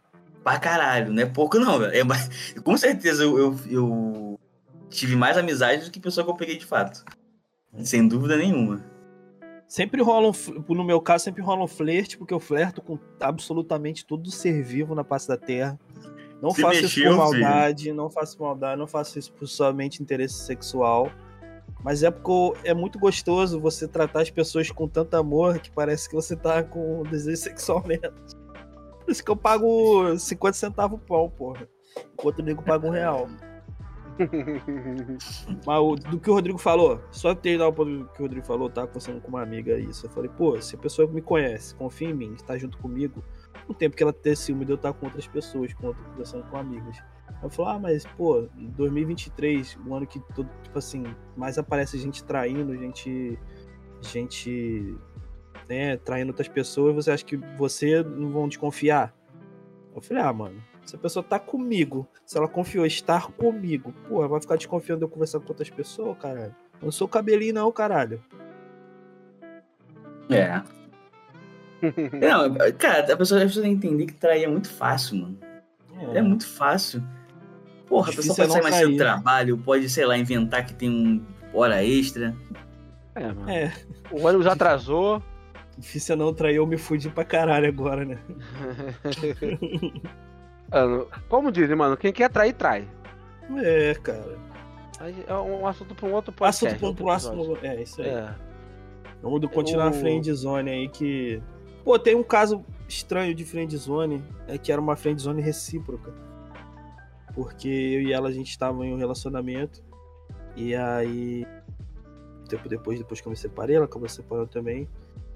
[0.45, 1.93] Pra caralho, não é pouco não, velho.
[1.95, 2.03] É
[2.61, 4.41] com certeza eu, eu, eu
[4.91, 7.05] tive mais amizade do que pessoa que eu peguei de fato.
[7.83, 8.85] Sem dúvida nenhuma.
[9.69, 14.07] Sempre rola um, no meu caso, sempre rola um flerte, porque eu flerto com absolutamente
[14.07, 15.79] todo ser vivo na face da Terra.
[16.41, 20.03] Não Se faço mexeu, isso por maldade, não faço maldade, não faço isso por somente
[20.03, 21.13] interesse sexual.
[21.85, 26.09] Mas é porque é muito gostoso você tratar as pessoas com tanto amor que parece
[26.09, 28.17] que você tá com desejo sexual mesmo.
[29.05, 31.69] Por isso que eu pago 50 centavos pão, porra.
[32.15, 33.29] Enquanto o nego paga um real.
[35.67, 38.69] Mas o- do que o Rodrigo falou, só terminar o ponto que o Rodrigo falou,
[38.69, 40.07] tá conversando com uma amiga isso.
[40.07, 43.23] Eu falei, pô, se a pessoa me conhece, confia em mim, está junto comigo,
[43.69, 46.57] no tempo que ela ter ciúme de eu estar com outras pessoas, com conversando com
[46.57, 46.99] amigas.
[47.43, 51.05] Eu falei, ah, mas, pô, em 2023, um ano que todo, tipo assim,
[51.37, 53.39] mais aparece gente traindo, gente.
[54.01, 54.97] gente.
[55.69, 59.15] né, traindo outras pessoas, você acha que você não vão desconfiar?
[59.95, 63.93] Eu falei, ah, mano, se a pessoa tá comigo, se ela confiou em estar comigo,
[64.09, 66.55] porra, vai ficar desconfiando de eu conversar com outras pessoas, caralho?
[66.81, 68.23] Eu não sou cabelinho, não, caralho.
[70.31, 70.63] É.
[72.19, 75.39] Não, cara, a pessoa, a pessoa tem que entender que trair é muito fácil, mano.
[76.13, 77.03] É, muito fácil.
[77.87, 79.13] Porra, a Difícil pessoa é pode sair não mais do trair.
[79.13, 82.35] trabalho, pode, sei lá, inventar que tem um hora extra.
[83.15, 83.49] É, mano.
[83.49, 83.73] É,
[84.11, 85.23] O ônibus atrasou.
[85.79, 88.19] difícil é não trair, eu me fudi pra caralho agora, né?
[90.71, 92.89] Mano, Como dizem, mano, quem quer trair, trai.
[93.63, 94.37] É, cara.
[95.01, 96.67] Aí É um assunto pra um outro podcast.
[96.67, 97.59] Assunto pro outro próximo.
[97.63, 98.09] É, isso aí.
[98.09, 98.35] É.
[99.23, 101.43] Vamos do- continuar a O- friend zone aí que.
[101.85, 106.13] Pô, tem um caso estranho de friend zone, é que era uma friend zone recíproca.
[107.35, 109.83] Porque eu e ela a gente estava em um relacionamento.
[110.57, 111.47] E aí.
[112.49, 114.89] Tempo depois, depois que eu me separei, ela acabou se separando também.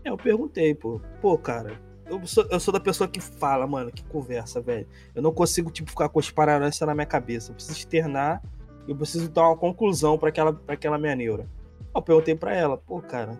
[0.04, 3.90] É, eu perguntei, pô, pô, cara, eu sou, eu sou da pessoa que fala, mano,
[3.90, 4.86] que conversa, velho.
[5.14, 7.50] Eu não consigo, tipo, ficar com as paranoias na minha cabeça.
[7.50, 8.42] Eu preciso externar
[8.86, 11.48] Eu preciso dar uma conclusão pra aquela, pra aquela minha neura.
[11.94, 13.38] Eu perguntei pra ela, pô, cara,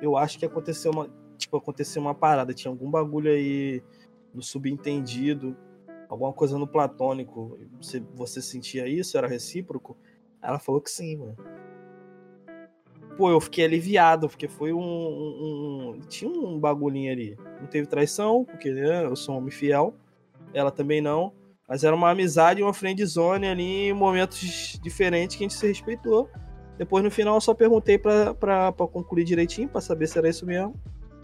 [0.00, 1.08] eu acho que aconteceu uma.
[1.36, 3.82] Tipo, aconteceu uma parada, tinha algum bagulho aí
[4.32, 5.56] no subentendido,
[6.08, 7.58] alguma coisa no platônico.
[7.80, 9.18] Você, você sentia isso?
[9.18, 9.96] Era recíproco?
[10.40, 11.36] Ela falou que sim, mano.
[13.16, 17.36] Pô, eu fiquei aliviado, porque foi um, um- um- Tinha um bagulhinho ali.
[17.60, 19.94] Não teve traição, porque né, eu sou um homem fiel.
[20.52, 21.32] Ela também não.
[21.68, 25.66] Mas era uma amizade, uma friend zone ali em momentos diferentes que a gente se
[25.66, 26.28] respeitou.
[26.76, 30.28] Depois no final eu só perguntei pra, pra, pra concluir direitinho, pra saber se era
[30.28, 30.74] isso mesmo.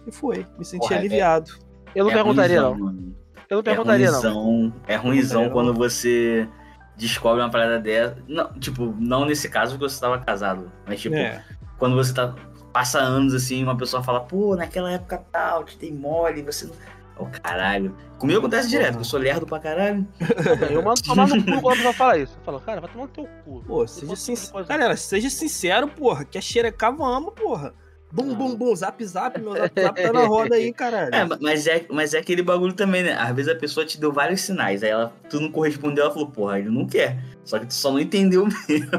[0.06, 0.46] E foi.
[0.58, 1.50] Me senti Porra, é- aliviado.
[1.94, 2.86] Eu não É perguntaria, ruimzão, não.
[2.86, 3.16] mano.
[3.50, 4.72] Eu não É perguntaria, não.
[4.86, 5.50] é ruimzão Não.
[5.50, 6.48] quando você
[6.96, 8.16] descobre uma parada dessa.
[8.28, 10.70] Não, tipo, não nesse caso porque você tava casado.
[10.86, 11.44] Mas, tipo, É.
[11.80, 12.32] quando você tá.
[12.72, 16.74] Passa anos assim, uma pessoa fala, pô, naquela época tal, te dei mole, você não.
[17.18, 17.96] Ô, caralho.
[18.16, 20.06] Comigo acontece direto, que eu sou lerdo pra caralho.
[20.70, 22.36] Eu mando tomar no cu quando a pessoa fala isso.
[22.38, 23.62] Eu falo, cara, vai tomar no teu cu.
[23.66, 24.64] Pô, seja sincero.
[24.64, 26.24] Galera, seja sincero, porra.
[26.24, 27.74] Quer xerecar, vamos, porra.
[28.12, 31.10] Bum, bum, bum, zap, zap, meu zap, zap tá na roda aí, caralho.
[31.14, 33.12] É, mas é, mas é aquele bagulho também, né?
[33.12, 36.28] Às vezes a pessoa te deu vários sinais, aí ela, tu não correspondeu, ela falou,
[36.28, 37.18] porra, ele não quer.
[37.44, 38.90] Só que tu só não entendeu mesmo.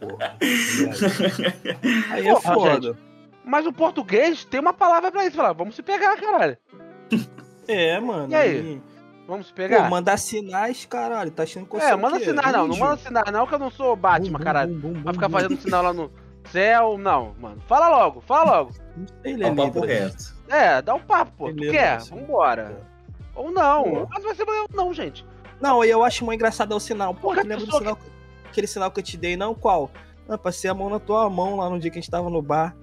[0.00, 0.36] porra.
[2.10, 2.96] Aí é Porra, foda.
[3.44, 5.36] Mas o português tem uma palavra pra isso.
[5.36, 6.56] Fala, vamos se pegar, caralho.
[7.70, 8.32] É, mano.
[8.32, 8.80] E aí?
[9.26, 9.90] Vamos se Pô, pegar?
[9.90, 11.30] mandar sinais, caralho.
[11.30, 12.66] Tá achando que eu é, sou o manda sinal não.
[12.68, 14.74] Não manda sinal não, que eu não sou Batman, Bum, caralho.
[14.74, 15.32] bum, bum, Vai bum, ficar bum.
[15.34, 16.10] fazendo sinal lá no
[16.50, 17.60] céu, não, mano.
[17.66, 18.72] Fala logo, fala logo.
[18.96, 20.34] Não sei, É o papo reto.
[20.48, 21.48] É, dá um papo, pô.
[21.52, 21.94] Tu quer?
[21.94, 22.14] assim.
[22.14, 22.80] Vambora.
[23.34, 23.82] Ou não.
[23.84, 24.06] Pô.
[24.10, 25.24] Mas vai ser não, gente.
[25.60, 27.14] Não, eu acho mais engraçado é o sinal.
[27.14, 27.98] Pô, tu lembra do sinal,
[28.48, 29.54] aquele sinal que eu te dei, não?
[29.54, 29.90] Qual?
[30.28, 32.42] Ah, passei a mão na tua mão lá no dia que a gente tava no
[32.42, 32.74] bar.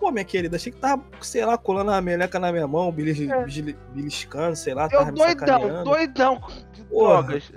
[0.00, 3.18] Pô, minha querida, achei que tava, sei lá, colando a meleca na minha mão, belis,
[3.20, 3.38] É.
[3.44, 7.22] belis- beliscando, sei lá, Eu doidão, doidão de Porra.
[7.22, 7.50] drogas.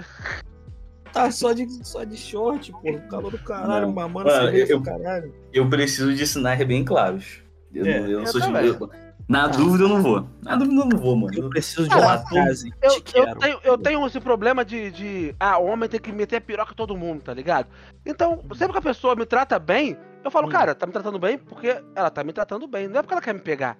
[1.11, 3.93] Tá só de, só de short, pô, calor do caralho, Não.
[3.93, 5.33] mamando Mano, cerveja eu- caralho.
[5.51, 7.41] Eu preciso de sinais bem claros.
[7.73, 8.47] Eu, É, não, eu eu sou de.
[8.67, 8.89] eu-
[9.27, 10.27] na dúvida eu não vou.
[10.41, 11.33] Na dúvida eu não vou, mano.
[11.37, 12.67] Eu preciso de uma tu- casa.
[12.67, 15.35] e Eu, te eu, tenho, eu tenho esse problema de, de.
[15.39, 17.67] Ah, homem tem que meter a piroca em todo mundo, tá ligado?
[18.05, 20.51] Então, sempre que a pessoa me trata bem, eu falo, Hum.
[20.51, 22.87] cara, tá me tratando bem porque ela tá me tratando bem.
[22.87, 23.77] Não é porque ela quer me pegar.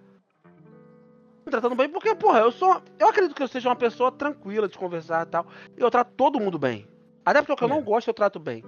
[1.46, 2.80] Me tratando bem porque, porra, eu sou.
[3.00, 5.48] Eu acredito que eu seja uma pessoa tranquila de conversar e tal.
[5.76, 6.86] E eu trato todo mundo bem.
[7.30, 7.72] Até porque o que eu É.
[7.72, 8.64] não gosto, eu trato bem.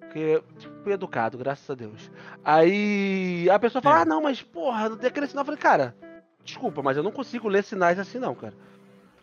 [0.00, 0.42] Porque
[0.82, 2.10] fui educado, graças a Deus.
[2.44, 4.02] Aí a pessoa fala, É.
[4.02, 5.42] ah, não, mas porra, não tem aquele sinal.
[5.42, 5.94] Eu falei, cara,
[6.44, 8.54] desculpa, mas eu não consigo ler sinais assim, não, cara.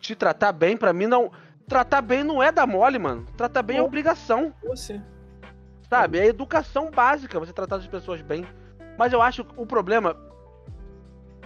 [0.00, 1.30] Te tratar bem, pra mim, não.
[1.66, 3.26] Tratar bem não é dar mole, mano.
[3.36, 5.00] Tratar bem é obrigação, Você.
[5.90, 6.18] sabe?
[6.18, 8.46] É educação básica você tratar as pessoas bem.
[8.96, 10.16] Mas eu acho que o problema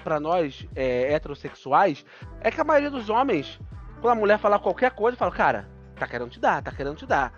[0.04, 2.04] pra nós é, heterossexuais
[2.40, 3.58] é que a maioria dos homens,
[4.02, 5.68] quando a mulher falar qualquer coisa, fala, cara,
[6.00, 7.32] tá querendo te dar, tá querendo te dar,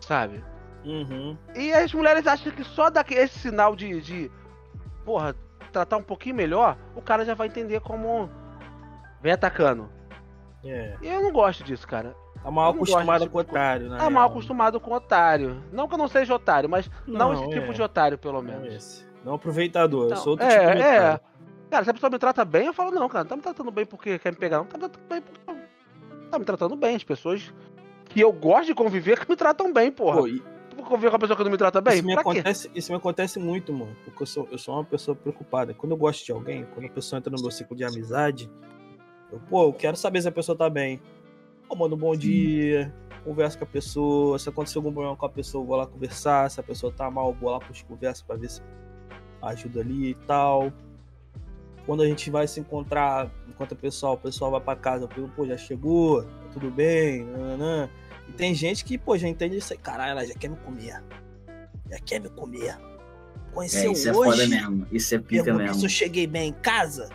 [0.00, 0.42] sabe?
[0.84, 1.36] Uhum.
[1.54, 4.30] E as mulheres acham que só dar esse sinal de, de
[5.04, 5.34] porra,
[5.72, 8.30] tratar um pouquinho melhor, o cara já vai entender como
[9.20, 9.88] vem atacando.
[10.64, 10.96] É.
[11.02, 12.14] E eu não gosto disso, cara.
[12.42, 13.98] Tá mal Eu não acostumado com tipo de otário, né?
[13.98, 15.62] Tá mal acostumado com otário.
[15.72, 17.60] Não que eu não seja otário, mas não, Não, esse é.
[17.60, 18.74] tipo de otário, pelo Não menos.
[18.74, 19.06] esse.
[19.24, 20.98] Não aproveitador, eu Então, sou outro é, tipo de é.
[21.00, 21.20] otário.
[21.70, 23.70] Cara, se a pessoa me trata bem, eu falo, não, cara, não tá me tratando
[23.70, 25.40] bem porque quer me pegar, não tá me tratando bem porque.
[26.30, 26.96] Tá me tratando bem.
[26.96, 27.52] As pessoas
[28.08, 30.18] que eu gosto de conviver que me tratam bem, porra.
[30.18, 30.42] Pô, e
[30.76, 31.94] Vou conviver com uma pessoa que não me trata bem?
[31.94, 32.30] isso, me pra quê?
[32.30, 33.96] acontece, isso me acontece muito, mano.
[34.04, 35.72] Porque eu sou, eu sou uma pessoa preocupada.
[35.72, 38.50] Quando eu gosto de alguém, quando a pessoa entra no meu ciclo de amizade,
[39.30, 41.00] eu, pô, eu quero saber se a pessoa tá bem.
[41.70, 42.92] Eu mando um bom dia,
[43.24, 44.38] converso com a pessoa.
[44.38, 46.50] Se acontecer algum problema com a pessoa, eu vou lá conversar.
[46.50, 48.60] Se a pessoa tá mal, eu vou lá pros conversas pra ver se
[49.42, 50.72] ajuda ali e tal.
[51.86, 55.08] Quando a gente vai se encontrar, enquanto o pessoal, o pessoal vai pra casa, eu
[55.08, 56.26] pergunto, pô, já chegou?
[56.54, 57.24] Tudo bem?
[57.24, 57.88] Nananã.
[58.28, 59.78] E tem gente que, pô, já entende isso aí.
[59.78, 61.02] Caralho, ela já quer me comer.
[61.90, 62.68] Já quer me comer.
[62.68, 62.78] É,
[63.52, 64.30] Conheceu isso é hoje?
[64.30, 64.86] foda mesmo.
[64.90, 65.80] Isso é pica Pergunta mesmo.
[65.80, 67.08] se eu cheguei bem em casa.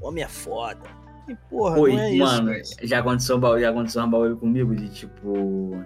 [0.00, 0.80] Homem é foda.
[1.28, 2.74] E porra, Oi, não é mano, isso.
[2.82, 5.76] já aconteceu, já aconteceu um bagulho comigo de tipo.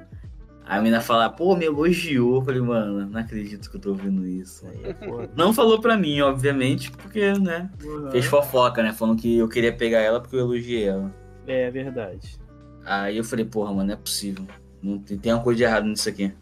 [0.64, 2.36] A menina falar, pô, me elogiou.
[2.36, 4.64] Eu falei, mano, não acredito que eu tô ouvindo isso.
[4.68, 4.96] Aí é.
[5.34, 7.68] Não falou pra mim, obviamente, porque, né?
[8.12, 8.92] Fez fofoca, né?
[8.92, 11.12] Falando que eu queria pegar ela porque eu elogiei ela.
[11.46, 12.38] É verdade.
[12.84, 14.46] Aí eu falei, porra, mano, não é possível.
[14.82, 16.32] Não tem, tem uma coisa de errado nisso aqui.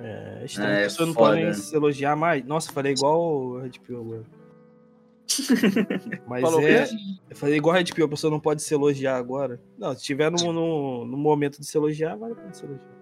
[0.00, 0.70] É, estranho.
[0.70, 2.44] É, As pessoas não podem se elogiar mais.
[2.44, 4.22] Nossa, eu falei igual o Red Pill agora.
[6.26, 6.88] Mas Falou o é.
[7.28, 9.60] Eu falei igual Red Pill, a pessoa não pode se elogiar agora.
[9.78, 12.96] Não, se tiver no, no, no momento de se elogiar, vale a pena se elogiar.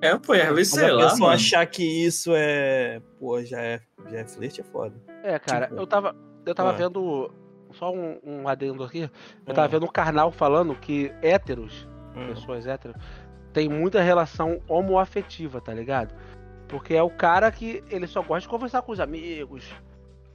[0.00, 1.28] É, pô, às vezes, sei a lá, mano.
[1.28, 3.00] achar que isso é.
[3.18, 3.80] Pô, já é,
[4.10, 4.94] já é flerte, é foda.
[5.22, 6.14] É, cara, Tipo, eu tava.
[6.44, 6.72] Eu tava ah.
[6.72, 7.30] vendo.
[7.78, 9.10] Só um, um adendo aqui.
[9.46, 9.70] Eu tava Ah.
[9.70, 12.26] vendo um carnal falando que héteros, Hum.
[12.28, 12.96] pessoas héteros,
[13.52, 16.14] tem muita relação homoafetiva, tá ligado?
[16.68, 19.70] Porque é o cara que ele só gosta de conversar com os amigos,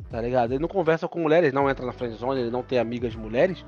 [0.10, 0.52] tá ligado?
[0.54, 3.66] Ele não conversa com mulheres, não entra na friendzone, ele não tem amigas mulheres.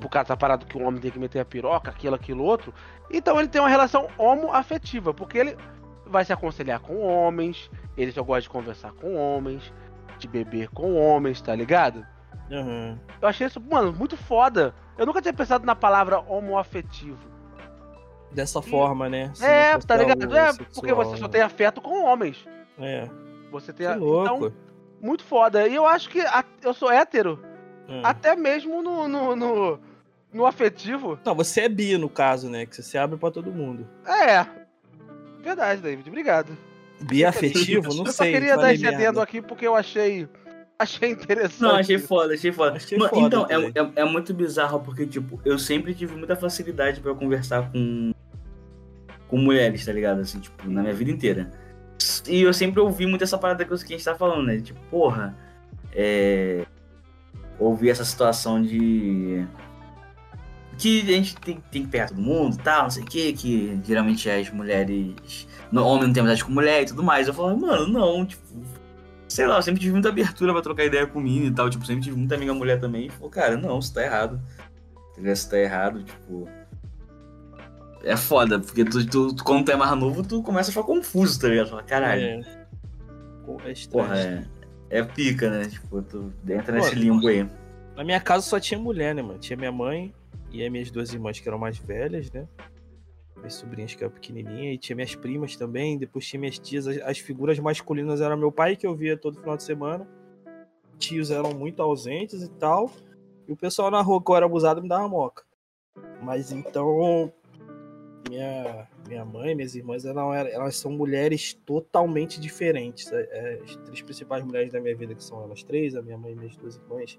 [0.00, 2.72] Por causa da parada que o homem tem que meter a piroca, aquilo, aquilo, outro.
[3.10, 5.56] Então ele tem uma relação homoafetiva, porque ele
[6.06, 9.72] vai se aconselhar com homens, ele só gosta de conversar com homens,
[10.18, 12.06] de beber com homens, tá ligado?
[12.50, 12.98] Uhum.
[13.20, 14.74] Eu achei isso, mano, muito foda.
[14.98, 17.18] Eu nunca tinha pensado na palavra homoafetivo.
[18.30, 19.30] Dessa forma, né?
[19.34, 20.22] Se é, tá ligado?
[20.22, 21.28] algo É, sexual, porque você só né?
[21.32, 22.46] tem afeto com homens.
[22.78, 23.08] É,
[23.50, 23.96] Você tem que a...
[23.96, 24.46] louco.
[24.46, 24.52] Então,
[25.00, 25.68] muito foda.
[25.68, 27.38] E eu acho que a- eu sou hétero,
[27.88, 28.00] É.
[28.02, 29.80] até mesmo no, no, no,
[30.32, 31.18] no afetivo.
[31.24, 32.64] Não, você é bi no caso, né?
[32.64, 33.86] Que você se abre pra todo mundo.
[34.06, 34.46] É.
[35.42, 36.08] Verdade, David.
[36.08, 36.56] Obrigado.
[37.02, 37.88] Bi afetivo?
[37.94, 38.32] Não eu só sei.
[38.32, 40.26] queria dar esse adendo aqui porque eu achei.
[40.82, 41.60] Achei interessante.
[41.60, 42.76] Não, achei foda, achei foda.
[42.76, 46.34] Achei Mano, foda então, é, é, é muito bizarro porque, tipo, eu sempre tive muita
[46.34, 48.12] facilidade pra conversar com,
[49.28, 50.22] com mulheres, tá ligado?
[50.22, 51.52] Assim, tipo, na minha vida inteira.
[52.26, 54.60] E eu sempre ouvi muito essa parada que a gente tá falando, né?
[54.60, 55.36] Tipo, porra,
[55.94, 56.66] é.
[57.60, 59.46] Ouvir essa situação de.
[60.78, 63.32] Que a gente tem, tem que pegar todo mundo e tal, não sei o que,
[63.34, 65.46] que geralmente as mulheres.
[65.70, 67.28] No, homem não tem amizade com mulher e tudo mais.
[67.28, 68.42] Eu falo, mano, não, tipo.
[69.32, 71.70] Sei lá, eu sempre tive muita abertura pra trocar ideia com menino e tal.
[71.70, 73.06] Tipo, sempre tive muita amiga mulher também.
[73.06, 74.38] E falou, cara, não, isso tá errado.
[75.16, 76.46] Isso tá errado, tipo.
[78.04, 81.40] É foda, porque tu, tu, quando tu é mais novo, tu começa a ficar confuso,
[81.40, 81.70] tá ligado?
[81.70, 82.22] Fala, caralho.
[82.22, 82.66] É.
[83.46, 84.06] Pô, é estranho.
[84.06, 84.44] Porra, é,
[84.90, 85.66] é pica, né?
[85.66, 87.48] Tipo, tu entra nesse limbo aí.
[87.96, 89.38] Na minha casa só tinha mulher, né, mano?
[89.38, 90.12] Tinha minha mãe
[90.50, 92.46] e as minhas duas irmãs que eram mais velhas, né?
[93.36, 94.74] Minhas sobrinhas que eram pequenininhas.
[94.74, 95.98] E tinha minhas primas também.
[95.98, 96.86] Depois tinha minhas tias.
[96.86, 100.08] As, as figuras masculinas eram meu pai, que eu via todo final de semana.
[100.98, 102.90] Tios eram muito ausentes e tal.
[103.48, 105.44] E o pessoal na rua que eu era abusado me dava moca.
[106.22, 107.32] Mas então...
[108.28, 113.12] Minha, minha mãe, minhas irmãs, elas, elas são mulheres totalmente diferentes.
[113.12, 116.16] É, é, as três principais mulheres da minha vida, que são elas três, a minha
[116.16, 117.18] mãe e minhas duas irmãs,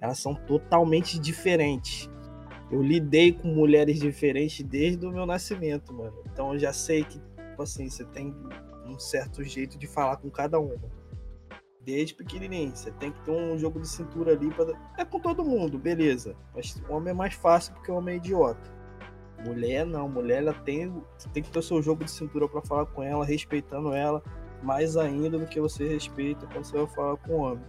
[0.00, 2.08] elas são totalmente diferentes.
[2.74, 6.12] Eu lidei com mulheres diferentes desde o meu nascimento, mano.
[6.26, 8.34] Então eu já sei que, tipo assim, você tem
[8.84, 10.74] um certo jeito de falar com cada uma.
[11.82, 12.74] Desde pequenininho.
[12.74, 14.50] Você tem que ter um jogo de cintura ali.
[14.50, 14.66] Pra...
[14.98, 16.34] É com todo mundo, beleza.
[16.52, 18.68] Mas o homem é mais fácil porque o homem é idiota.
[19.46, 20.08] Mulher não.
[20.08, 23.04] Mulher, ela tem, você tem que ter o seu jogo de cintura pra falar com
[23.04, 24.20] ela, respeitando ela.
[24.64, 27.64] Mais ainda do que você respeita quando você vai falar com o homem.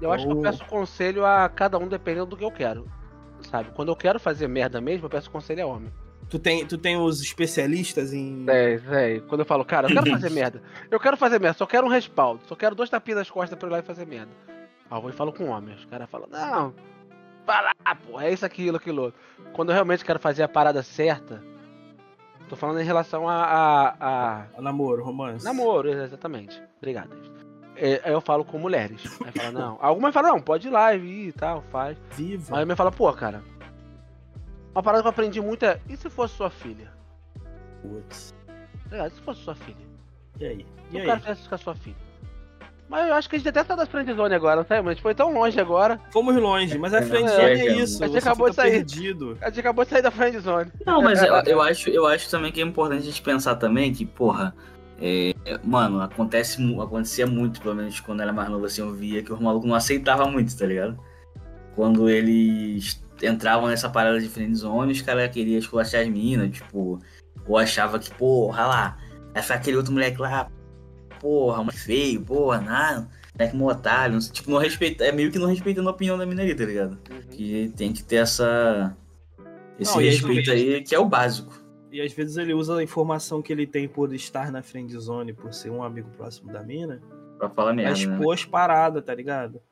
[0.00, 3.03] Eu acho que eu Ou- peço conselho a cada um dependendo do que eu quero.
[3.50, 3.70] Sabe?
[3.74, 5.92] Quando eu quero fazer merda mesmo, eu peço conselho a homem.
[6.28, 8.46] Tu tem, tu tem os especialistas em.
[8.48, 9.20] É, é.
[9.20, 10.62] Quando eu falo, cara, eu quero fazer merda.
[10.90, 12.40] Eu quero fazer merda, só quero um respaldo.
[12.46, 14.32] Só quero dois tapinhas nas costas pra ir lá e fazer merda.
[14.90, 15.74] Aí eu vou e falo com o homem.
[15.74, 16.74] Os caras falam, não,
[17.46, 19.20] vai lá, pô, é isso, aquilo, aquilo outro.
[19.52, 21.42] Quando eu realmente quero fazer a parada certa,
[22.48, 25.44] tô falando em relação a, a, a Namoro, romance.
[25.44, 26.60] namoro, exatamente.
[26.78, 27.10] Obrigado.
[27.76, 29.00] É, aí eu falo com mulheres.
[29.24, 29.78] Aí fala, não.
[29.80, 31.96] Algumas falam, não, pode ir lá e ir e tal, faz.
[32.12, 32.56] Viva.
[32.56, 33.42] Aí a minha fala, pô, cara.
[34.74, 36.90] Uma parada que eu aprendi muito é, e se fosse sua filha?
[37.82, 38.34] Putz.
[38.90, 39.06] Tá?
[39.06, 39.76] E se fosse sua filha?
[40.40, 40.66] E aí?
[40.90, 41.06] E Eu aí?
[41.06, 41.96] quero fazer isso com a sua filha.
[42.88, 44.82] Mas eu acho que a gente até saiu das friendzone agora, não sabe?
[44.82, 45.98] Mas a gente foi tão longe agora.
[46.12, 48.02] Fomos longe, mas a É, friendzone é, é, isso.
[48.04, 48.70] a gente você acabou de sair.
[48.72, 49.38] perdido.
[49.40, 50.70] A gente acabou de sair da friendzone.
[50.84, 53.92] Não, mas eu, eu acho, eu acho também que é importante a gente pensar também
[53.92, 54.54] que, porra,
[55.00, 59.32] é, mano, acontece, acontecia muito, pelo menos quando era mais novo, assim, eu via que
[59.32, 60.98] os malucos não aceitavam muito, tá ligado?
[61.74, 67.00] Quando eles entravam nessa parada de friendzone, os caras queriam esculachar as minas, tipo,
[67.46, 68.98] ou achava que, porra, lá,
[69.34, 70.48] ficar aquele outro moleque lá,
[71.20, 75.38] porra, muito feio, porra, nada, moleque otário, não sei, tipo, não respeita, é meio que
[75.38, 76.98] não respeitando a opinião da mina ali, tá ligado?
[77.30, 78.96] Que tem que ter essa.
[79.78, 81.63] Esse Não, respeito vezes- aí, que é o básico.
[81.94, 85.54] E às vezes ele usa a informação que ele tem por estar na friendzone, por
[85.54, 87.00] ser um amigo próximo da mina,
[87.38, 87.92] Pra falar merda.
[87.92, 87.96] né?
[88.14, 89.62] expor as paradas, tá ligado?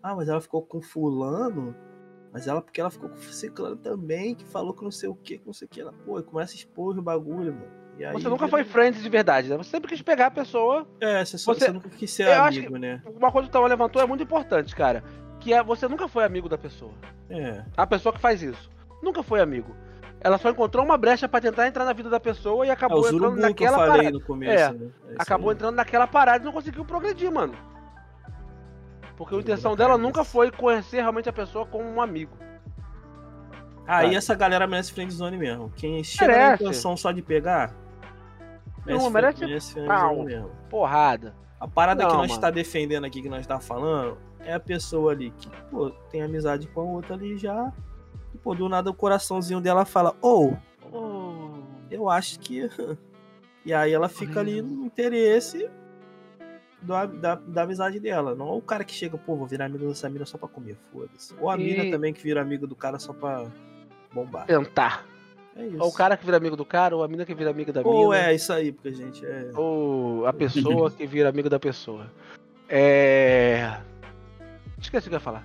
[0.00, 1.74] Ah, mas ela ficou com fulano,
[2.32, 5.38] mas ela porque ela ficou com ciclano também, que falou que não sei o que,
[5.38, 5.80] que não sei o que.
[5.80, 7.66] Ela, pô, começa a expor o bagulho, mano.
[7.98, 9.56] E aí, Você nunca foi friends de verdade, né?
[9.56, 10.86] Você sempre quis pegar a pessoa.
[11.00, 13.02] É, você, só, Você- você nunca quis ser Eu acho amigo, né?
[13.16, 15.02] Uma coisa que o Tama levantou é muito importante, cara.
[15.40, 16.92] Que é você nunca foi amigo da pessoa.
[17.28, 17.64] É.
[17.76, 18.70] A pessoa que faz isso.
[19.02, 19.74] Nunca foi amigo.
[20.20, 23.02] Ela só encontrou uma brecha pra tentar entrar na vida da pessoa e É acabou
[23.04, 24.10] o entrando naquela parada.
[24.10, 24.88] no começo, É, né?
[25.10, 25.54] É Acabou aí.
[25.54, 27.54] entrando naquela parada e não conseguiu progredir, mano.
[29.16, 32.36] Porque a intenção dela nunca foi conhecer realmente a pessoa como um amigo.
[33.86, 34.16] Aí Sabe?
[34.16, 35.70] essa galera merece friendzone mesmo.
[35.76, 36.64] Quem chega na Merece.
[36.64, 37.72] intenção só de pegar.
[38.84, 40.50] Não, merece friendzone mesmo.
[40.68, 41.34] Porrada.
[41.60, 45.12] A parada Não, que nós está defendendo aqui, que nós está falando, é a pessoa
[45.12, 47.72] ali que, pô, tem amizade com a outra ali já.
[48.46, 50.52] Pô, do nada o coraçãozinho dela fala, ô,
[50.92, 51.54] Oh.
[51.90, 52.70] eu acho que.
[53.64, 55.68] E aí ela fica ali no interesse
[56.80, 58.32] da, da, da amizade dela.
[58.36, 61.34] Não o cara que chega, pô, vou virar amigo dessa mina só pra comer, foda-se.
[61.40, 63.44] Ou a E- mina também que vira amigo do cara só pra
[64.14, 64.46] bombar.
[64.46, 65.04] Tentar.
[65.56, 65.82] É isso.
[65.82, 67.82] Ou o cara que vira amigo do cara, ou a mina que vira amiga da
[67.82, 68.28] Ou mina.
[68.28, 69.50] é isso aí, porque a gente é.
[69.56, 72.06] Ou a pessoa que vira amigo da pessoa.
[72.68, 73.80] É.
[74.80, 75.44] Esqueci o que eu ia falar.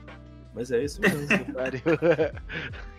[0.53, 1.25] Mas é isso mesmo.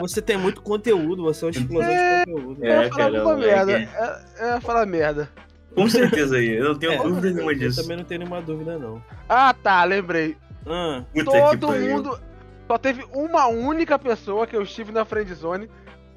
[0.00, 2.24] Você tem muito conteúdo, você é uma explosão É.
[2.24, 2.64] de conteúdo.
[2.64, 3.78] É, eu ia falar cara, alguma é merda.
[3.78, 5.28] que- É, eu ia falar merda.
[5.74, 7.82] Com certeza aí, eu não tenho É, dúvida nenhuma Eu disso.
[7.82, 9.02] também não tenho nenhuma dúvida, não.
[9.28, 10.36] Ah, tá, lembrei.
[10.66, 11.90] Ah, Todo pariu.
[11.96, 12.20] mundo.
[12.66, 15.68] Só teve uma única pessoa que eu estive na friendzone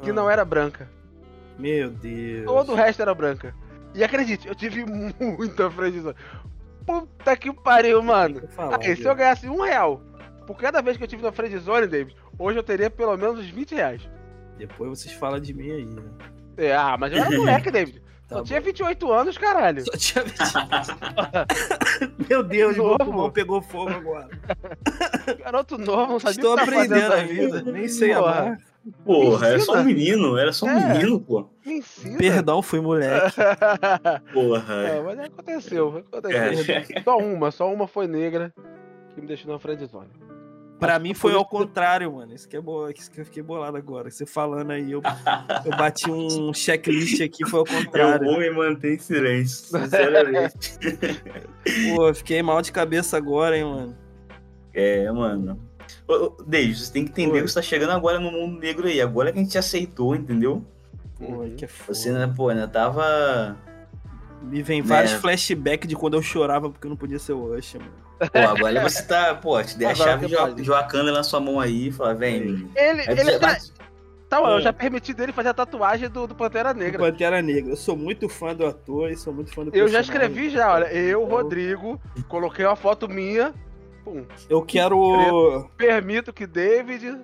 [0.01, 0.13] que ah.
[0.13, 0.89] não era branca.
[1.57, 2.45] Meu Deus.
[2.45, 3.53] Todo o resto era branca.
[3.93, 4.83] E acredite, eu tive
[5.19, 6.15] muita friendzone.
[6.85, 8.41] Puta que pariu, mano.
[8.49, 10.01] Falar, Aí, se eu ganhasse um real
[10.45, 13.49] por cada vez que eu tive na friendzone, David, hoje eu teria pelo menos uns
[13.49, 14.01] 20 reais.
[14.57, 16.01] Depois vocês falam de mim aí, né?
[16.57, 18.01] É, ah, mas eu era moleque, David.
[18.29, 18.43] Tá Só bom.
[18.43, 19.83] tinha 28 anos, caralho.
[19.85, 20.23] Só tinha
[22.29, 22.97] Meu Deus, meu Novo.
[23.05, 24.29] pulmão pegou fogo agora.
[25.43, 27.71] Garoto novo, não sabia Estou o que tá fazendo aprendendo da ainda.
[27.71, 28.39] Nem sei Porra.
[28.39, 28.57] amar.
[29.05, 30.93] Porra, era só um menino, era só um É.
[30.97, 31.49] menino, pô.
[31.65, 32.17] Me ensina.
[32.17, 33.35] Perdão, fui moleque.
[34.33, 34.73] Porra.
[34.87, 36.75] É, mas aconteceu, aconteceu.
[36.75, 37.01] É.
[37.03, 38.53] Só uma, só uma foi negra
[39.13, 40.09] que me deixou na friendzone.
[40.79, 42.33] Pra mim foi ao contrário, mano.
[42.33, 44.09] Isso que é bom, isso que eu fiquei bolado agora.
[44.11, 45.01] Você falando aí, eu,
[45.65, 48.25] eu bati um checklist aqui, foi ao Eu contrário.
[48.25, 50.77] vou me manter em silêncio, sinceramente.
[51.95, 53.97] Pô, eu fiquei mal de cabeça agora, hein, mano.
[54.73, 55.59] É, mano.
[56.47, 57.41] David, você tem que entender Oi.
[57.43, 58.99] que você tá chegando agora no mundo negro aí.
[58.99, 60.65] Agora que a gente aceitou, entendeu?
[61.17, 61.93] Pô, que é foda.
[61.93, 63.55] Você, né, pô, ainda tava.
[64.43, 65.17] Me vem vários É.
[65.19, 67.93] flashbacks de quando eu chorava porque eu não podia ser o Usher, mano.
[68.19, 71.59] Pô, agora você tá, pô, te dei a chave que de, Wakanda na sua mão
[71.59, 72.69] aí e falar, vem.
[72.75, 73.73] Ele, Aí ele você já, bate-
[74.29, 74.61] tá, eu É.
[74.61, 76.99] já permiti dele fazer a tatuagem do, do Pantera Negra.
[76.99, 77.71] Pantera Negra.
[77.71, 80.73] Eu sou muito fã do ator e sou muito fã do Eu já escrevi já,
[80.73, 83.53] olha, eu, Rodrigo, coloquei uma foto minha,
[84.05, 85.69] pum, Eu quero.
[85.77, 87.17] permito que David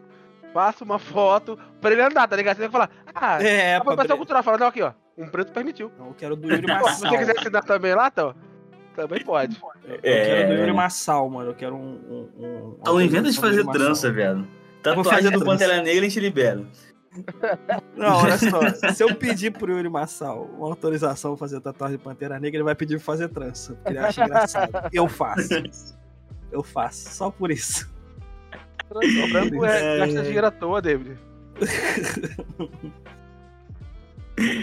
[0.54, 2.56] faça uma foto pra ele andar, tá ligado?
[2.58, 4.18] Você vai falar, ah, É, a pra...
[4.18, 5.92] cultural fala, não, aqui, ó, um preto permitiu.
[6.00, 7.12] Não, eu quero do Yuri Pô, se Massal.
[7.12, 8.34] você quiser assinar também lá, tá, ó,
[8.96, 9.58] também pode.
[9.88, 10.74] Eu quero do Yuri É.
[10.74, 11.50] Massal, mano.
[11.52, 11.80] Eu quero um.
[11.80, 13.82] um, um Então inventa de fazer Massal.
[13.82, 14.48] trança, velho.
[14.84, 15.46] Tatuagem fazer do.
[15.46, 16.66] Pantera Negra a gente libera.
[17.98, 18.60] Não, olha só.
[18.94, 22.64] se eu pedir pro Yuri Massal uma autorização pra fazer tatuagem de Pantera Negra, ele
[22.64, 23.74] vai pedir pra fazer trança.
[23.74, 24.72] Porque ele acha engraçado.
[24.94, 25.50] Eu faço.
[26.52, 27.10] Eu faço.
[27.10, 27.90] Só por isso.
[28.92, 29.98] O branco é, É.
[30.00, 31.18] gasta dinheiro à toa, David.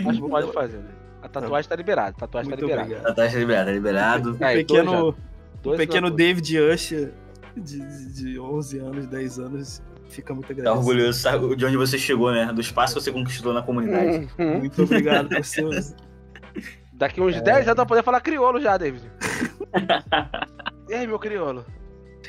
[0.05, 0.91] Mas pode fazer, né?
[1.23, 2.87] A tatuagem tá liberada, a tatuagem Muito tá liberada.
[2.87, 3.07] obrigado.
[3.09, 4.37] Tatuagem liberada, liberado.
[4.41, 5.17] Aí, pequeno, dois o
[5.63, 7.13] Dois pequeno David Usher,
[7.57, 10.79] de, de, de 11 anos, 10 anos, fica muito Tá agradecido.
[10.79, 12.53] orgulhoso sabe, de onde você chegou, né?
[12.53, 14.29] Do espaço que você conquistou na comunidade.
[14.39, 14.59] Uhum.
[14.59, 15.71] Muito obrigado por seu.
[16.93, 19.03] Daqui uns 10 anos vai poder falar crioulo já, David.
[20.89, 21.65] e aí, meu crioulo?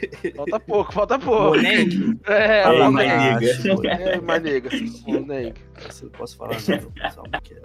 [0.35, 1.55] Falta pouco, falta pouco.
[1.57, 2.19] Moneg?
[2.27, 3.07] É, Fala, Moneg.
[3.07, 3.81] mais macho.
[3.81, 3.89] nega.
[3.91, 4.69] É, manega.
[5.07, 5.53] Moneg.
[5.89, 7.61] Você não posso falar não, pessoal, quero.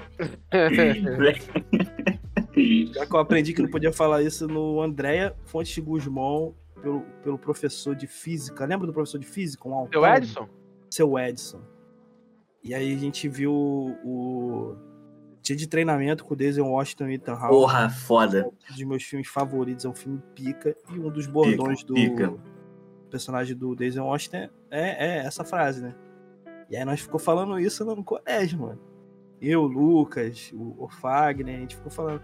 [2.93, 7.39] Já que eu aprendi que não podia falar isso no Andréia Fontes Guzmão, pelo, pelo
[7.39, 8.65] professor de física.
[8.67, 9.69] Lembra do professor de física?
[9.69, 10.05] Um Seu?
[10.05, 10.49] Edson?
[10.91, 11.61] Seu Edson.
[12.63, 14.77] E aí a gente viu o.
[15.43, 17.49] Dia de treinamento com o Denzel Washington e Ethan Hawke.
[17.49, 18.49] Porra, foda.
[18.49, 20.77] Um dos meus filmes favoritos, é um filme pica.
[20.89, 22.33] E um dos bordões do pica.
[23.11, 25.95] personagem do Denzel Washington é, é essa frase, né?
[26.71, 28.81] E aí nós ficou falando isso no colégio, mano.
[29.41, 32.23] Eu, o Lucas, o, o Fagner, a gente ficou falando.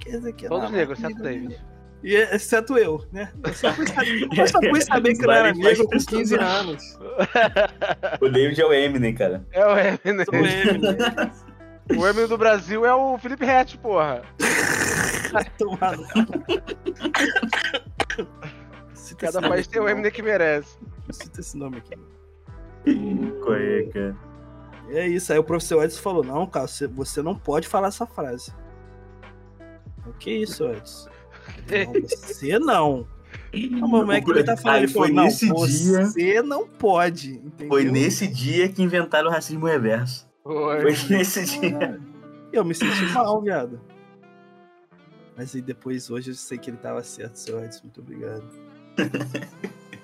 [0.00, 1.64] Quer dizer que Todos não, negros, exceto David.
[2.02, 3.32] E exceto eu, né?
[3.44, 6.22] Eu só fui saber, eu só fui saber que eu era negro com pessoas.
[6.22, 6.98] 15 anos.
[8.20, 9.46] O David é o Eminem, cara.
[9.52, 10.24] É o Eminem.
[10.24, 10.96] Sou ele, né?
[11.90, 14.22] O Eminem do Brasil é o Felipe Rett, porra.
[18.94, 20.78] Cita Cada país tem o aqui, Eminem que merece.
[21.10, 21.94] Cita esse nome aqui.
[23.92, 24.16] Cara.
[24.88, 27.88] E é isso, aí o professor Edson falou, não, cara, você, você não pode falar
[27.88, 28.52] essa frase.
[30.06, 31.10] O que é isso, Edson?
[31.68, 33.08] Não, você não.
[33.52, 34.76] Não, mas como é que ele tá falando?
[34.76, 37.68] Aí Ele falou, foi não, nesse dia- você não pode, entendeu?
[37.68, 40.25] Foi nesse dia que inventaram o racismo reverso.
[40.46, 40.94] Foi.
[40.94, 42.00] Foi nesse dia.
[42.52, 43.80] Eu me senti mal, viado.
[45.36, 48.44] Mas aí depois, hoje, eu sei que ele tava certo, seu Edson, muito obrigado.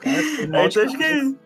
[0.01, 1.39] Cara, de então acho que é isso.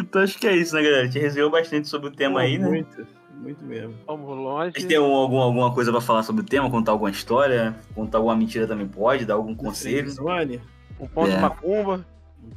[0.00, 1.02] Então acho que é isso, né, galera?
[1.02, 2.68] A gente resenhou bastante sobre o tema Pô, aí, né?
[2.68, 3.94] Muito, muito mesmo.
[4.06, 4.72] Vamos A longe.
[4.76, 6.70] gente tem um- algum, alguma coisa pra falar sobre o tema?
[6.70, 7.74] Contar alguma história?
[7.94, 9.24] Contar alguma mentira também pode?
[9.24, 10.10] Dar algum conselho?
[10.10, 10.60] Zone,
[11.00, 11.36] Um ponto É.
[11.36, 12.04] de macumba.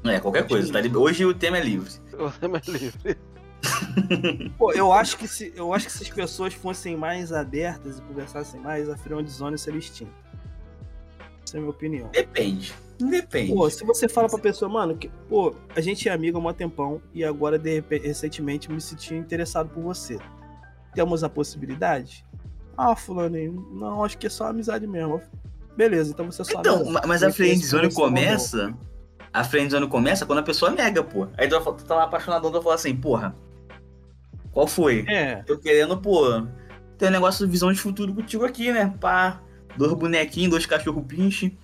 [0.04, 0.72] É, qualquer coisa.
[0.74, 1.90] Tá li- Hoje o tema é livre.
[2.18, 3.18] Você é mais livre.
[4.58, 8.02] Pô, eu acho que se eu acho que se as pessoas fossem mais abertas e
[8.02, 10.12] conversassem mais, a Friend Zone seria extinta.
[11.46, 12.10] Essa é a minha opinião.
[12.12, 12.74] Depende.
[13.00, 13.54] Depende.
[13.54, 16.54] Pô, se você fala pra pessoa, mano, que, pô, a gente é amigo há um
[16.54, 20.18] tempão e agora, de repente, recentemente, me senti interessado por você.
[20.94, 22.26] Temos a possibilidade?
[22.78, 25.22] Ah, fulaninho, não, acho que é só amizade mesmo.
[25.76, 26.94] Beleza, então você só Então, amizade.
[26.94, 28.04] ma- mas a friendzone mandou.
[28.04, 28.74] começa.
[29.34, 31.28] A friendzone começa quando a pessoa nega, pô.
[31.38, 33.36] Aí tu, tá lá apaixonadão, tu vai falar assim, porra.
[34.54, 35.04] Qual foi?
[35.08, 36.26] É, Tô querendo, pô,
[36.98, 38.96] ter um negócio de visão de futuro contigo aqui, né?
[39.02, 39.42] Pá,
[39.78, 41.58] dois bonequinhos, dois cachorro pinche.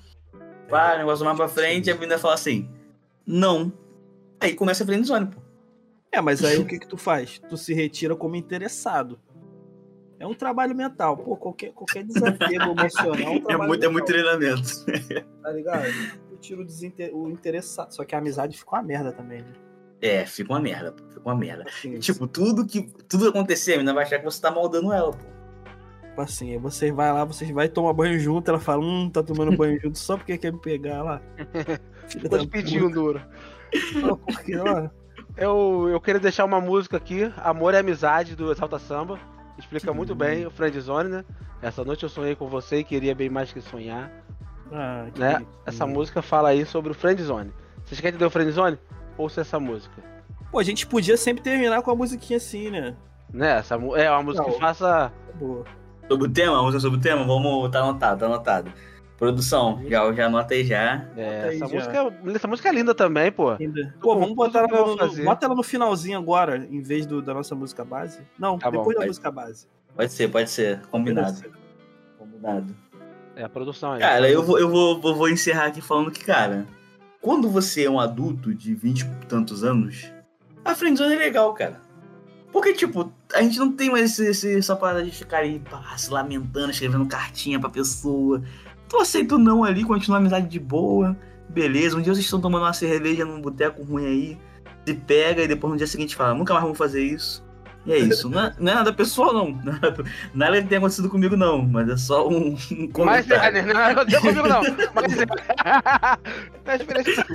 [0.68, 2.70] Pá, negócio mais pra frente, a menina fala assim,
[3.26, 3.72] não.
[4.40, 5.40] Aí começa a friendzone, pô.
[6.12, 7.40] é, mas aí o que que tu faz?
[7.50, 9.20] Tu se retira como interessado.
[10.20, 11.16] É um trabalho mental.
[11.16, 14.86] Pô, qualquer, qualquer desapego emocional é um É trabalho muito, é muito mental, treinamento.
[15.42, 15.86] Tá ligado?
[16.32, 17.92] Eu tiro o, desinter- o interessado.
[17.94, 19.52] Só que a amizade ficou uma merda também, né?
[20.02, 21.04] É, fica uma merda, pô.
[21.10, 21.66] Fica uma merda.
[21.68, 25.12] Assim, Tipo, tudo que tudo acontecer, a menina vai achar que você tá maldando ela,
[25.12, 25.26] pô.
[26.04, 29.24] Tipo assim, aí você vai lá, vocês vai tomar banho junto, ela fala, hum, tá
[29.24, 31.22] tomando banho junto só porque quer me pegar lá.
[32.08, 33.22] Filha Tô te pedindo, duro.
[34.26, 34.90] Porque, ó,
[35.38, 39.20] Eu, eu queria deixar uma música aqui, Amor e Amizade, do Exalta Samba.
[39.58, 41.26] Explica muito bem o Friendzone, né?
[41.62, 44.12] Essa noite eu sonhei com você e queria bem mais que sonhar.
[44.72, 45.46] ah, que Né?
[45.66, 47.52] Essa música fala aí sobre o Friendzone.
[47.86, 48.78] Vocês querem entender o Friendzone?
[49.20, 50.02] Ouça essa música.
[50.50, 52.96] Pô, a gente podia sempre terminar com a musiquinha assim, né?
[53.32, 53.58] Né?
[53.60, 54.54] Essa, é uma música Não.
[54.54, 55.12] que faça.
[55.36, 55.66] Boa.
[56.08, 57.70] Sobre o tema, música sobre o tema, vamos.
[57.70, 58.72] Tá anotado, tá anotado.
[59.18, 61.06] Produção, já, já anota aí já.
[61.18, 61.76] é, aí essa, já.
[61.76, 63.50] música, essa música é linda também, pô.
[63.50, 63.94] Ainda.
[64.02, 65.26] Pô, vamos botar ela no, fazer.
[65.26, 68.22] bota ela no finalzinho agora, em vez do, da nossa música base.
[68.40, 69.08] Não, Tá bom, depois da vai.
[69.10, 69.68] música base.
[69.94, 70.80] Pode ser, pode ser.
[70.90, 71.44] Combinado.
[72.18, 72.74] Combinado.
[73.36, 74.00] É a produção aí.
[74.00, 76.66] Cara, eu vou, eu vou, vou, vou encerrar aqui falando que, cara,
[77.22, 80.12] quando você é um adulto de 20 e tantos anos,
[80.64, 81.82] a friendzone é legal, cara.
[82.52, 85.96] Porque, tipo, a gente não tem mais esse, esse, essa parada de ficar aí pá,
[85.98, 88.42] se lamentando, escrevendo cartinha pra pessoa.
[88.88, 91.16] Tu aceita o não ali, continua a amizade de boa,
[91.50, 91.96] beleza.
[91.96, 94.38] Um dia vocês estão tomando uma cerveja num boteco ruim aí,
[94.86, 97.44] se pega e depois no dia seguinte fala, nunca mais vamos fazer isso.
[97.90, 98.30] E é isso.
[98.30, 99.60] Não é, não é nada pessoal, não.
[100.34, 101.64] Nada que tenha acontecido comigo, não.
[101.64, 102.56] Mas é só um, um
[103.04, 103.54] Mas é, comentário.
[103.64, 103.74] né?
[103.74, 104.62] não é aconteceu comigo, não.
[104.94, 105.26] Mas é.
[106.64, 107.26] Tá experiência.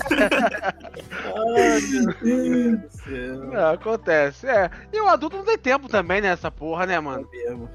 [1.24, 3.44] Ai, meu Deus do céu.
[3.52, 4.46] Não, acontece.
[4.46, 4.70] É.
[4.92, 7.28] E o adulto não tem tempo também nessa porra, né, mano?
[7.32, 7.68] É mesmo.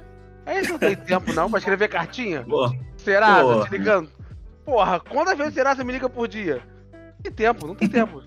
[0.46, 2.44] A gente não tem tempo não pra escrever cartinha.
[2.44, 3.42] Pô, Será?
[3.42, 3.58] Porra.
[3.60, 4.10] Tá te ligando?
[4.66, 6.62] Porra, quantas vezes será você me liga por dia?
[6.94, 8.24] Não tem tempo, não tem tempo.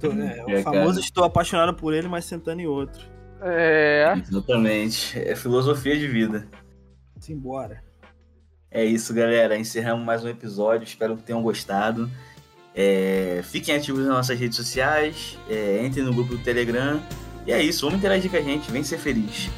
[0.00, 1.00] Tô- é, o É, famoso cara.
[1.00, 3.04] estou apaixonado por ele, mas sentando em outro.
[3.48, 4.14] É.
[4.28, 5.18] Exatamente.
[5.18, 6.46] É filosofia de vida.
[7.20, 7.82] Simbora.
[8.70, 9.56] É isso, galera.
[9.56, 10.84] Encerramos mais um episódio.
[10.84, 12.10] Espero que tenham gostado.
[12.74, 15.38] É, Fiquem ativos nas nossas redes sociais.
[15.48, 17.00] É, entrem no grupo do Telegram.
[17.46, 17.86] E é isso.
[17.86, 18.70] Vamos interagir com a gente.
[18.70, 19.48] Vem ser feliz.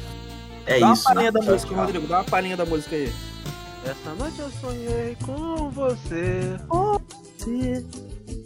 [0.65, 1.01] É Dá isso.
[1.07, 1.83] uma palhinha da Tchau, música, tchau.
[1.85, 2.07] Rodrigo.
[2.07, 3.11] Dá uma palhinha da música aí.
[3.85, 6.57] Essa noite eu sonhei com você
[7.37, 7.85] Se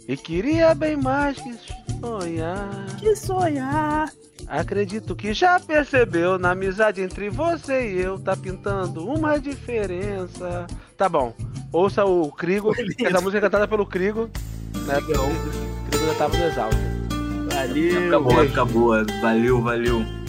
[0.06, 1.54] e queria bem mais que
[2.00, 2.86] sonhar.
[2.98, 4.12] que sonhar.
[4.46, 10.66] Acredito que já percebeu na amizade entre você e eu tá pintando uma diferença.
[10.96, 11.34] Tá bom.
[11.72, 12.72] Ouça o Crigo.
[13.02, 14.30] Essa música é cantada pelo Crigo.
[14.86, 14.94] Né?
[14.94, 15.26] Legal.
[15.26, 16.76] O Crigo já tava no exalto.
[17.52, 18.08] Valeu.
[18.08, 19.06] Acabou, acabou.
[19.20, 20.23] Valeu, valeu.